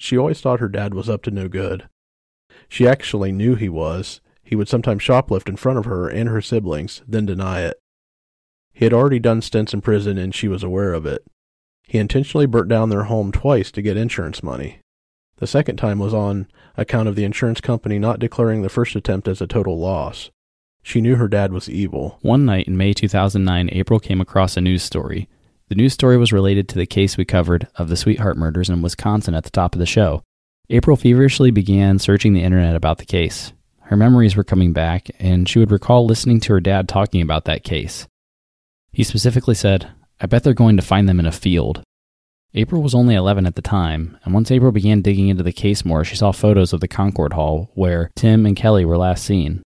She 0.00 0.18
always 0.18 0.40
thought 0.40 0.58
her 0.58 0.68
dad 0.68 0.92
was 0.92 1.08
up 1.08 1.22
to 1.22 1.30
no 1.30 1.46
good. 1.46 1.88
She 2.68 2.88
actually 2.88 3.30
knew 3.30 3.54
he 3.54 3.68
was. 3.68 4.20
He 4.42 4.56
would 4.56 4.68
sometimes 4.68 5.02
shoplift 5.02 5.48
in 5.48 5.54
front 5.54 5.78
of 5.78 5.84
her 5.84 6.08
and 6.08 6.28
her 6.28 6.42
siblings, 6.42 7.00
then 7.06 7.26
deny 7.26 7.60
it. 7.60 7.78
He 8.72 8.84
had 8.84 8.92
already 8.92 9.20
done 9.20 9.40
stints 9.40 9.72
in 9.72 9.82
prison 9.82 10.18
and 10.18 10.34
she 10.34 10.48
was 10.48 10.64
aware 10.64 10.94
of 10.94 11.06
it. 11.06 11.24
He 11.84 11.98
intentionally 11.98 12.46
burnt 12.46 12.68
down 12.68 12.88
their 12.88 13.04
home 13.04 13.30
twice 13.30 13.70
to 13.70 13.82
get 13.82 13.96
insurance 13.96 14.42
money. 14.42 14.80
The 15.38 15.46
second 15.46 15.76
time 15.76 15.98
was 15.98 16.14
on 16.14 16.46
account 16.76 17.08
of 17.08 17.14
the 17.14 17.24
insurance 17.24 17.60
company 17.60 17.98
not 17.98 18.18
declaring 18.18 18.62
the 18.62 18.68
first 18.68 18.96
attempt 18.96 19.28
as 19.28 19.40
a 19.40 19.46
total 19.46 19.78
loss. 19.78 20.30
She 20.82 21.00
knew 21.00 21.16
her 21.16 21.28
dad 21.28 21.52
was 21.52 21.68
evil. 21.68 22.18
One 22.22 22.46
night 22.46 22.66
in 22.66 22.76
May 22.76 22.94
2009, 22.94 23.68
April 23.72 24.00
came 24.00 24.20
across 24.20 24.56
a 24.56 24.60
news 24.60 24.82
story. 24.82 25.28
The 25.68 25.74
news 25.74 25.92
story 25.92 26.16
was 26.16 26.32
related 26.32 26.68
to 26.68 26.78
the 26.78 26.86
case 26.86 27.16
we 27.16 27.24
covered 27.24 27.66
of 27.74 27.88
the 27.88 27.96
Sweetheart 27.96 28.36
murders 28.36 28.70
in 28.70 28.82
Wisconsin 28.82 29.34
at 29.34 29.44
the 29.44 29.50
top 29.50 29.74
of 29.74 29.78
the 29.78 29.84
show. 29.84 30.22
April 30.70 30.96
feverishly 30.96 31.50
began 31.50 31.98
searching 31.98 32.32
the 32.32 32.42
internet 32.42 32.76
about 32.76 32.98
the 32.98 33.04
case. 33.04 33.52
Her 33.80 33.96
memories 33.96 34.36
were 34.36 34.44
coming 34.44 34.72
back, 34.72 35.10
and 35.18 35.48
she 35.48 35.58
would 35.58 35.70
recall 35.70 36.06
listening 36.06 36.40
to 36.40 36.52
her 36.54 36.60
dad 36.60 36.88
talking 36.88 37.20
about 37.20 37.44
that 37.44 37.62
case. 37.62 38.06
He 38.92 39.04
specifically 39.04 39.54
said, 39.54 39.90
I 40.20 40.26
bet 40.26 40.44
they're 40.44 40.54
going 40.54 40.76
to 40.76 40.82
find 40.82 41.08
them 41.08 41.20
in 41.20 41.26
a 41.26 41.32
field. 41.32 41.82
April 42.58 42.82
was 42.82 42.94
only 42.94 43.14
11 43.14 43.44
at 43.44 43.54
the 43.54 43.60
time, 43.60 44.16
and 44.24 44.32
once 44.32 44.50
April 44.50 44.72
began 44.72 45.02
digging 45.02 45.28
into 45.28 45.42
the 45.42 45.52
case 45.52 45.84
more, 45.84 46.04
she 46.04 46.16
saw 46.16 46.32
photos 46.32 46.72
of 46.72 46.80
the 46.80 46.88
Concord 46.88 47.34
Hall 47.34 47.70
where 47.74 48.10
Tim 48.16 48.46
and 48.46 48.56
Kelly 48.56 48.86
were 48.86 48.96
last 48.96 49.24
seen. 49.24 49.62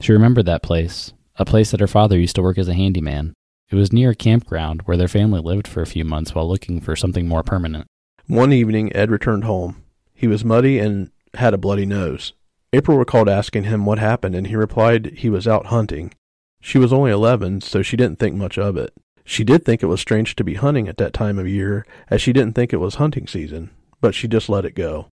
She 0.00 0.12
remembered 0.12 0.44
that 0.46 0.62
place, 0.62 1.12
a 1.36 1.44
place 1.44 1.70
that 1.70 1.78
her 1.78 1.86
father 1.86 2.18
used 2.18 2.34
to 2.34 2.42
work 2.42 2.58
as 2.58 2.66
a 2.66 2.74
handyman. 2.74 3.34
It 3.70 3.76
was 3.76 3.92
near 3.92 4.10
a 4.10 4.16
campground 4.16 4.82
where 4.82 4.96
their 4.96 5.06
family 5.06 5.40
lived 5.40 5.68
for 5.68 5.80
a 5.80 5.86
few 5.86 6.04
months 6.04 6.34
while 6.34 6.48
looking 6.48 6.80
for 6.80 6.96
something 6.96 7.28
more 7.28 7.44
permanent. 7.44 7.86
One 8.26 8.52
evening, 8.52 8.94
Ed 8.96 9.12
returned 9.12 9.44
home. 9.44 9.84
He 10.12 10.26
was 10.26 10.44
muddy 10.44 10.80
and 10.80 11.12
had 11.34 11.54
a 11.54 11.58
bloody 11.58 11.86
nose. 11.86 12.32
April 12.72 12.98
recalled 12.98 13.28
asking 13.28 13.64
him 13.64 13.86
what 13.86 14.00
happened, 14.00 14.34
and 14.34 14.48
he 14.48 14.56
replied 14.56 15.12
he 15.18 15.30
was 15.30 15.46
out 15.46 15.66
hunting. 15.66 16.12
She 16.60 16.78
was 16.78 16.92
only 16.92 17.12
11, 17.12 17.60
so 17.60 17.80
she 17.82 17.96
didn't 17.96 18.18
think 18.18 18.34
much 18.34 18.58
of 18.58 18.76
it. 18.76 18.92
She 19.24 19.44
did 19.44 19.64
think 19.64 19.82
it 19.82 19.86
was 19.86 20.00
strange 20.00 20.36
to 20.36 20.44
be 20.44 20.54
hunting 20.54 20.88
at 20.88 20.98
that 20.98 21.14
time 21.14 21.38
of 21.38 21.48
year, 21.48 21.86
as 22.08 22.20
she 22.20 22.32
didn't 22.32 22.54
think 22.54 22.72
it 22.72 22.78
was 22.78 22.96
hunting 22.96 23.26
season, 23.26 23.70
but 24.00 24.14
she 24.14 24.28
just 24.28 24.48
let 24.48 24.64
it 24.64 24.74
go. 24.74 25.08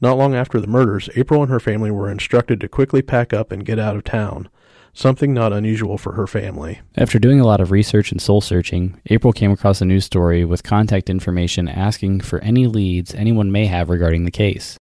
Not 0.00 0.16
long 0.16 0.34
after 0.34 0.60
the 0.60 0.68
murders, 0.68 1.10
April 1.16 1.42
and 1.42 1.50
her 1.50 1.58
family 1.58 1.90
were 1.90 2.10
instructed 2.10 2.60
to 2.60 2.68
quickly 2.68 3.02
pack 3.02 3.32
up 3.32 3.50
and 3.50 3.64
get 3.64 3.80
out 3.80 3.96
of 3.96 4.04
town, 4.04 4.48
something 4.92 5.34
not 5.34 5.52
unusual 5.52 5.98
for 5.98 6.12
her 6.12 6.28
family. 6.28 6.80
After 6.96 7.18
doing 7.18 7.40
a 7.40 7.46
lot 7.46 7.60
of 7.60 7.72
research 7.72 8.12
and 8.12 8.22
soul 8.22 8.40
searching, 8.40 9.00
April 9.06 9.32
came 9.32 9.50
across 9.50 9.80
a 9.80 9.84
news 9.84 10.04
story 10.04 10.44
with 10.44 10.62
contact 10.62 11.10
information 11.10 11.68
asking 11.68 12.20
for 12.20 12.38
any 12.40 12.68
leads 12.68 13.12
anyone 13.12 13.50
may 13.50 13.66
have 13.66 13.90
regarding 13.90 14.24
the 14.24 14.30
case. 14.30 14.78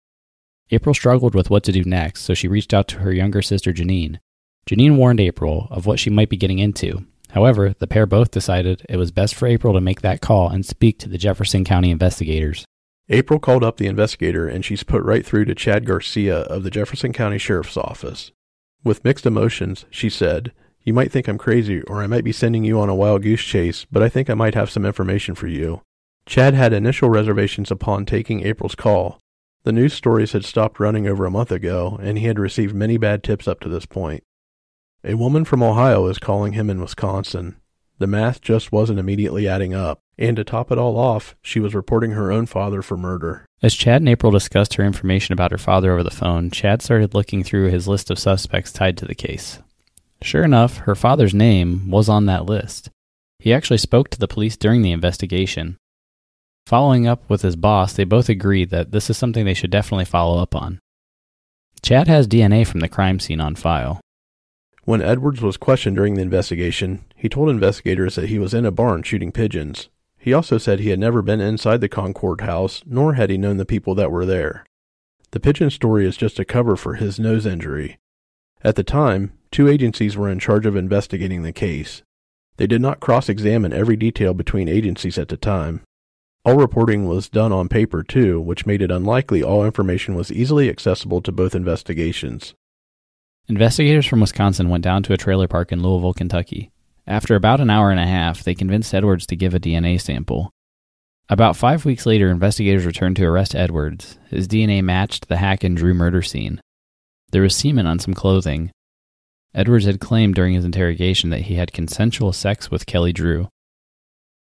April 0.71 0.95
struggled 0.95 1.35
with 1.35 1.49
what 1.49 1.63
to 1.65 1.73
do 1.73 1.85
next, 1.85 2.23
so 2.23 2.35
she 2.35 2.49
reached 2.49 2.75
out 2.75 2.89
to 2.89 2.99
her 2.99 3.13
younger 3.13 3.41
sister 3.41 3.73
Janine. 3.73 4.19
Janine 4.69 4.97
warned 4.97 5.21
April 5.21 5.69
of 5.71 5.87
what 5.87 6.01
she 6.01 6.11
might 6.11 6.29
be 6.29 6.37
getting 6.37 6.59
into. 6.59 7.07
However, 7.31 7.75
the 7.79 7.87
pair 7.87 8.07
both 8.07 8.31
decided 8.31 8.83
it 8.89 8.97
was 8.97 9.11
best 9.11 9.35
for 9.35 9.47
April 9.47 9.75
to 9.75 9.81
make 9.81 10.01
that 10.01 10.21
call 10.21 10.49
and 10.49 10.65
speak 10.65 10.99
to 10.99 11.09
the 11.09 11.19
Jefferson 11.19 11.65
County 11.65 11.91
investigators. 11.91 12.65
April 13.09 13.39
called 13.39 13.63
up 13.63 13.77
the 13.77 13.87
investigator 13.87 14.49
and 14.49 14.65
she's 14.65 14.83
put 14.83 15.03
right 15.03 15.25
through 15.25 15.45
to 15.45 15.55
Chad 15.55 15.87
Garcia 15.87 16.39
of 16.39 16.63
the 16.63 16.71
Jefferson 16.71 17.13
County 17.13 17.39
Sheriff's 17.39 17.77
Office. 17.77 18.33
With 18.83 19.05
mixed 19.05 19.27
emotions, 19.27 19.85
she 19.91 20.09
said, 20.09 20.53
You 20.83 20.93
might 20.93 21.13
think 21.13 21.29
I'm 21.29 21.39
crazy 21.39 21.83
or 21.83 22.03
I 22.03 22.07
might 22.07 22.25
be 22.25 22.33
sending 22.33 22.65
you 22.65 22.81
on 22.81 22.89
a 22.89 22.95
wild 22.95 23.23
goose 23.23 23.43
chase, 23.43 23.87
but 23.91 24.03
I 24.03 24.09
think 24.09 24.29
I 24.29 24.35
might 24.35 24.55
have 24.55 24.71
some 24.71 24.85
information 24.85 25.35
for 25.35 25.47
you. 25.47 25.83
Chad 26.27 26.55
had 26.55 26.73
initial 26.73 27.09
reservations 27.09 27.71
upon 27.71 28.05
taking 28.07 28.45
April's 28.45 28.75
call, 28.75 29.21
the 29.67 29.73
news 29.73 29.95
stories 29.95 30.31
had 30.31 30.45
stopped 30.45 30.79
running 30.79 31.09
over 31.09 31.27
a 31.27 31.31
month 31.33 31.51
ago, 31.51 31.99
and 32.01 32.19
he 32.19 32.27
had 32.27 32.39
received 32.39 32.73
many 32.73 32.99
bad 32.99 33.25
tips 33.25 33.49
up 33.49 33.59
to 33.59 33.69
this 33.69 33.85
point. 33.85 34.23
A 35.07 35.15
woman 35.15 35.45
from 35.45 35.63
Ohio 35.63 36.09
is 36.09 36.19
calling 36.19 36.55
him 36.55 36.69
in 36.69 36.81
Wisconsin. 36.81 37.57
The 37.99 38.09
math 38.09 38.41
just 38.41 38.73
wasn't 38.73 38.99
immediately 38.99 39.47
adding 39.47 39.73
up, 39.73 40.01
and 40.19 40.37
to 40.37 40.43
top 40.43 40.73
it 40.73 40.79
all 40.79 40.99
off, 40.99 41.37
she 41.41 41.61
was 41.61 41.77
reporting 41.77 42.11
her 42.11 42.33
own 42.33 42.47
father 42.47 42.83
for 42.83 42.97
murder. 42.97 43.47
As 43.63 43.75
Chad 43.75 44.03
and 44.03 44.09
April 44.09 44.33
discussed 44.33 44.75
her 44.75 44.85
information 44.85 45.33
about 45.33 45.53
her 45.53 45.59
father 45.59 45.93
over 45.93 46.03
the 46.03 46.11
phone, 46.11 46.51
Chad 46.51 46.83
started 46.83 47.15
looking 47.15 47.45
through 47.45 47.71
his 47.71 47.87
list 47.87 48.11
of 48.11 48.19
suspects 48.19 48.73
tied 48.73 48.99
to 48.99 49.05
the 49.05 49.15
case. 49.15 49.61
Sure 50.23 50.43
enough, 50.43 50.79
her 50.79 50.97
father's 50.97 51.33
name 51.33 51.89
was 51.89 52.09
on 52.09 52.27
that 52.27 52.47
list. 52.47 52.91
He 53.39 53.55
actually 53.55 53.79
spoke 53.79 54.11
to 54.11 54.19
the 54.19 54.29
police 54.29 54.57
during 54.57 54.83
the 54.83 54.93
investigation, 54.93 55.79
Following 56.67 57.07
up 57.07 57.31
with 57.31 57.43
his 57.43 57.55
boss, 57.55 57.93
they 57.93 58.03
both 58.03 58.29
agreed 58.29 58.71
that 58.71 58.91
this 58.91 59.09
is 59.09 59.17
something 59.17 59.45
they 59.45 59.55
should 59.55 59.71
definitely 59.71 60.05
follow 60.05 60.43
up 60.43 60.57
on. 60.57 60.81
Chad 61.81 62.09
has 62.09 62.27
DNA 62.27 62.67
from 62.67 62.81
the 62.81 62.89
crime 62.89 63.21
scene 63.21 63.41
on 63.41 63.55
file. 63.55 64.01
When 64.87 65.03
Edwards 65.03 65.43
was 65.43 65.57
questioned 65.57 65.97
during 65.97 66.15
the 66.15 66.23
investigation, 66.23 67.05
he 67.17 67.29
told 67.29 67.49
investigators 67.49 68.15
that 68.15 68.29
he 68.29 68.39
was 68.39 68.55
in 68.55 68.65
a 68.65 68.71
barn 68.71 69.03
shooting 69.03 69.33
pigeons. 69.33 69.89
He 70.17 70.33
also 70.33 70.59
said 70.59 70.79
he 70.79 70.91
had 70.91 71.01
never 71.01 71.23
been 71.23 71.41
inside 71.41 71.81
the 71.81 71.89
Concord 71.89 72.43
house, 72.43 72.85
nor 72.87 73.15
had 73.15 73.29
he 73.29 73.37
known 73.37 73.57
the 73.57 73.67
people 73.67 73.97
that 73.97 74.13
were 74.13 74.25
there. 74.25 74.65
The 75.33 75.41
pigeon 75.41 75.71
story 75.71 76.07
is 76.07 76.17
just 76.17 76.39
a 76.39 76.45
cover 76.45 76.77
for 76.77 76.95
his 76.95 77.19
nose 77.19 77.47
injury. 77.47 77.99
At 78.63 78.77
the 78.77 78.85
time, 78.85 79.33
two 79.51 79.67
agencies 79.67 80.17
were 80.17 80.29
in 80.29 80.39
charge 80.39 80.67
of 80.67 80.77
investigating 80.77 81.43
the 81.43 81.53
case. 81.53 82.05
They 82.57 82.69
did 82.69 82.81
not 82.81 83.01
cross 83.01 83.29
examine 83.29 83.73
every 83.73 83.97
detail 83.97 84.35
between 84.35 84.69
agencies 84.69 85.19
at 85.19 85.31
the 85.31 85.37
time. 85.37 85.81
All 86.45 86.55
reporting 86.55 87.09
was 87.09 87.29
done 87.29 87.53
on 87.53 87.69
paper, 87.69 88.05
too, 88.05 88.41
which 88.41 88.67
made 88.67 88.83
it 88.83 88.93
unlikely 88.93 89.43
all 89.43 89.65
information 89.65 90.15
was 90.15 90.31
easily 90.31 90.71
accessible 90.71 91.21
to 91.23 91.33
both 91.33 91.57
investigations. 91.57 92.55
Investigators 93.49 94.07
from 94.07 94.21
Wisconsin 94.21 94.69
went 94.69 94.83
down 94.83 95.05
to 95.05 95.13
a 95.13 95.17
trailer 95.17 95.47
park 95.47 95.71
in 95.71 95.81
Louisville, 95.81 96.15
Kentucky. 96.15 96.73
After 97.07 97.37
about 97.37 97.61
an 97.61 97.71
hour 97.71 97.93
and 97.93 98.01
a 98.01 98.07
half, 98.07 98.43
they 98.43 98.57
convinced 98.57 98.93
Edwards 98.93 99.25
to 99.29 99.37
give 99.37 99.55
a 99.55 99.61
DNA 99.61 100.01
sample. 100.01 100.51
About 101.29 101.57
five 101.57 101.85
weeks 101.85 102.07
later, 102.07 102.29
investigators 102.29 102.85
returned 102.85 103.17
to 103.17 103.25
arrest 103.25 103.55
Edwards. 103.55 104.19
His 104.31 104.49
DNA 104.49 104.83
matched 104.83 105.29
the 105.29 105.37
Hack 105.37 105.63
and 105.63 105.77
Drew 105.77 105.95
murder 105.95 106.23
scene. 106.23 106.61
There 107.31 107.43
was 107.43 107.55
semen 107.55 107.87
on 107.87 108.01
some 108.01 108.15
clothing. 108.15 108.73
Edwards 109.55 109.85
had 109.85 110.01
claimed 110.01 110.35
during 110.35 110.55
his 110.55 110.65
interrogation 110.65 111.31
that 111.31 111.43
he 111.43 111.55
had 111.55 111.73
consensual 111.73 112.33
sex 112.33 112.71
with 112.71 112.87
Kelly 112.87 113.13
Drew. 113.13 113.49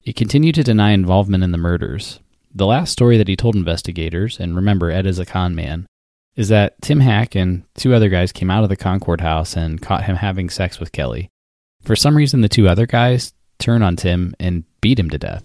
He 0.01 0.15
continued 0.15 0.55
to 0.55 0.65
deny 0.65 0.93
involvement 0.93 1.45
in 1.45 1.53
the 1.53 1.59
murders. 1.59 2.21
The 2.55 2.67
last 2.67 2.93
story 2.93 3.19
that 3.19 3.29
he 3.29 3.37
told 3.37 3.55
investigators, 3.55 4.41
and 4.41 4.57
remember, 4.57 4.91
Ed 4.91 5.07
is 5.07 5.19
a 5.19 5.27
con 5.27 5.55
man, 5.55 5.87
is 6.39 6.49
that 6.51 6.81
Tim 6.81 7.01
Hack 7.01 7.35
and 7.35 7.65
two 7.75 7.93
other 7.93 8.09
guys 8.09 8.31
came 8.31 8.49
out 8.49 8.63
of 8.63 8.69
the 8.69 8.77
Concord 8.77 9.21
house 9.21 9.57
and 9.57 9.83
caught 9.83 10.05
him 10.05 10.15
having 10.15 10.49
sex 10.49 10.79
with 10.79 10.93
Kelly. 10.93 11.29
For 11.83 11.97
some 11.97 12.17
reason, 12.17 12.43
the 12.43 12.49
two 12.49 12.69
other 12.69 12.87
guys 12.87 13.33
turn 13.59 13.83
on 13.83 13.97
Tim 13.97 14.37
and 14.39 14.63
beat 14.81 15.01
him 15.01 15.11
to 15.11 15.19
death. 15.19 15.43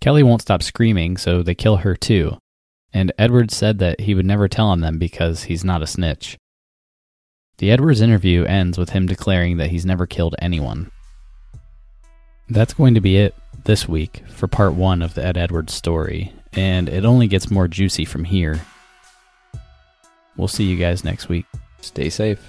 Kelly 0.00 0.22
won't 0.22 0.42
stop 0.42 0.62
screaming, 0.62 1.16
so 1.16 1.42
they 1.42 1.56
kill 1.56 1.78
her 1.78 1.96
too. 1.96 2.38
And 2.92 3.12
Edwards 3.18 3.56
said 3.56 3.80
that 3.80 4.02
he 4.02 4.14
would 4.14 4.24
never 4.24 4.46
tell 4.46 4.68
on 4.68 4.82
them 4.82 4.98
because 5.00 5.42
he's 5.42 5.64
not 5.64 5.82
a 5.82 5.86
snitch. 5.86 6.38
The 7.56 7.72
Edwards 7.72 8.00
interview 8.00 8.44
ends 8.44 8.78
with 8.78 8.90
him 8.90 9.06
declaring 9.06 9.56
that 9.56 9.70
he's 9.70 9.84
never 9.84 10.06
killed 10.06 10.36
anyone. 10.38 10.92
That's 12.48 12.72
going 12.72 12.94
to 12.94 13.00
be 13.00 13.16
it 13.16 13.34
this 13.64 13.88
week 13.88 14.22
for 14.28 14.46
part 14.46 14.74
one 14.74 15.02
of 15.02 15.14
the 15.14 15.26
Ed 15.26 15.36
Edwards 15.36 15.74
story, 15.74 16.32
and 16.52 16.88
it 16.88 17.04
only 17.04 17.26
gets 17.26 17.50
more 17.50 17.66
juicy 17.66 18.04
from 18.04 18.22
here. 18.22 18.60
We'll 20.38 20.48
see 20.48 20.64
you 20.64 20.76
guys 20.76 21.04
next 21.04 21.28
week. 21.28 21.44
Stay 21.82 22.08
safe. 22.08 22.48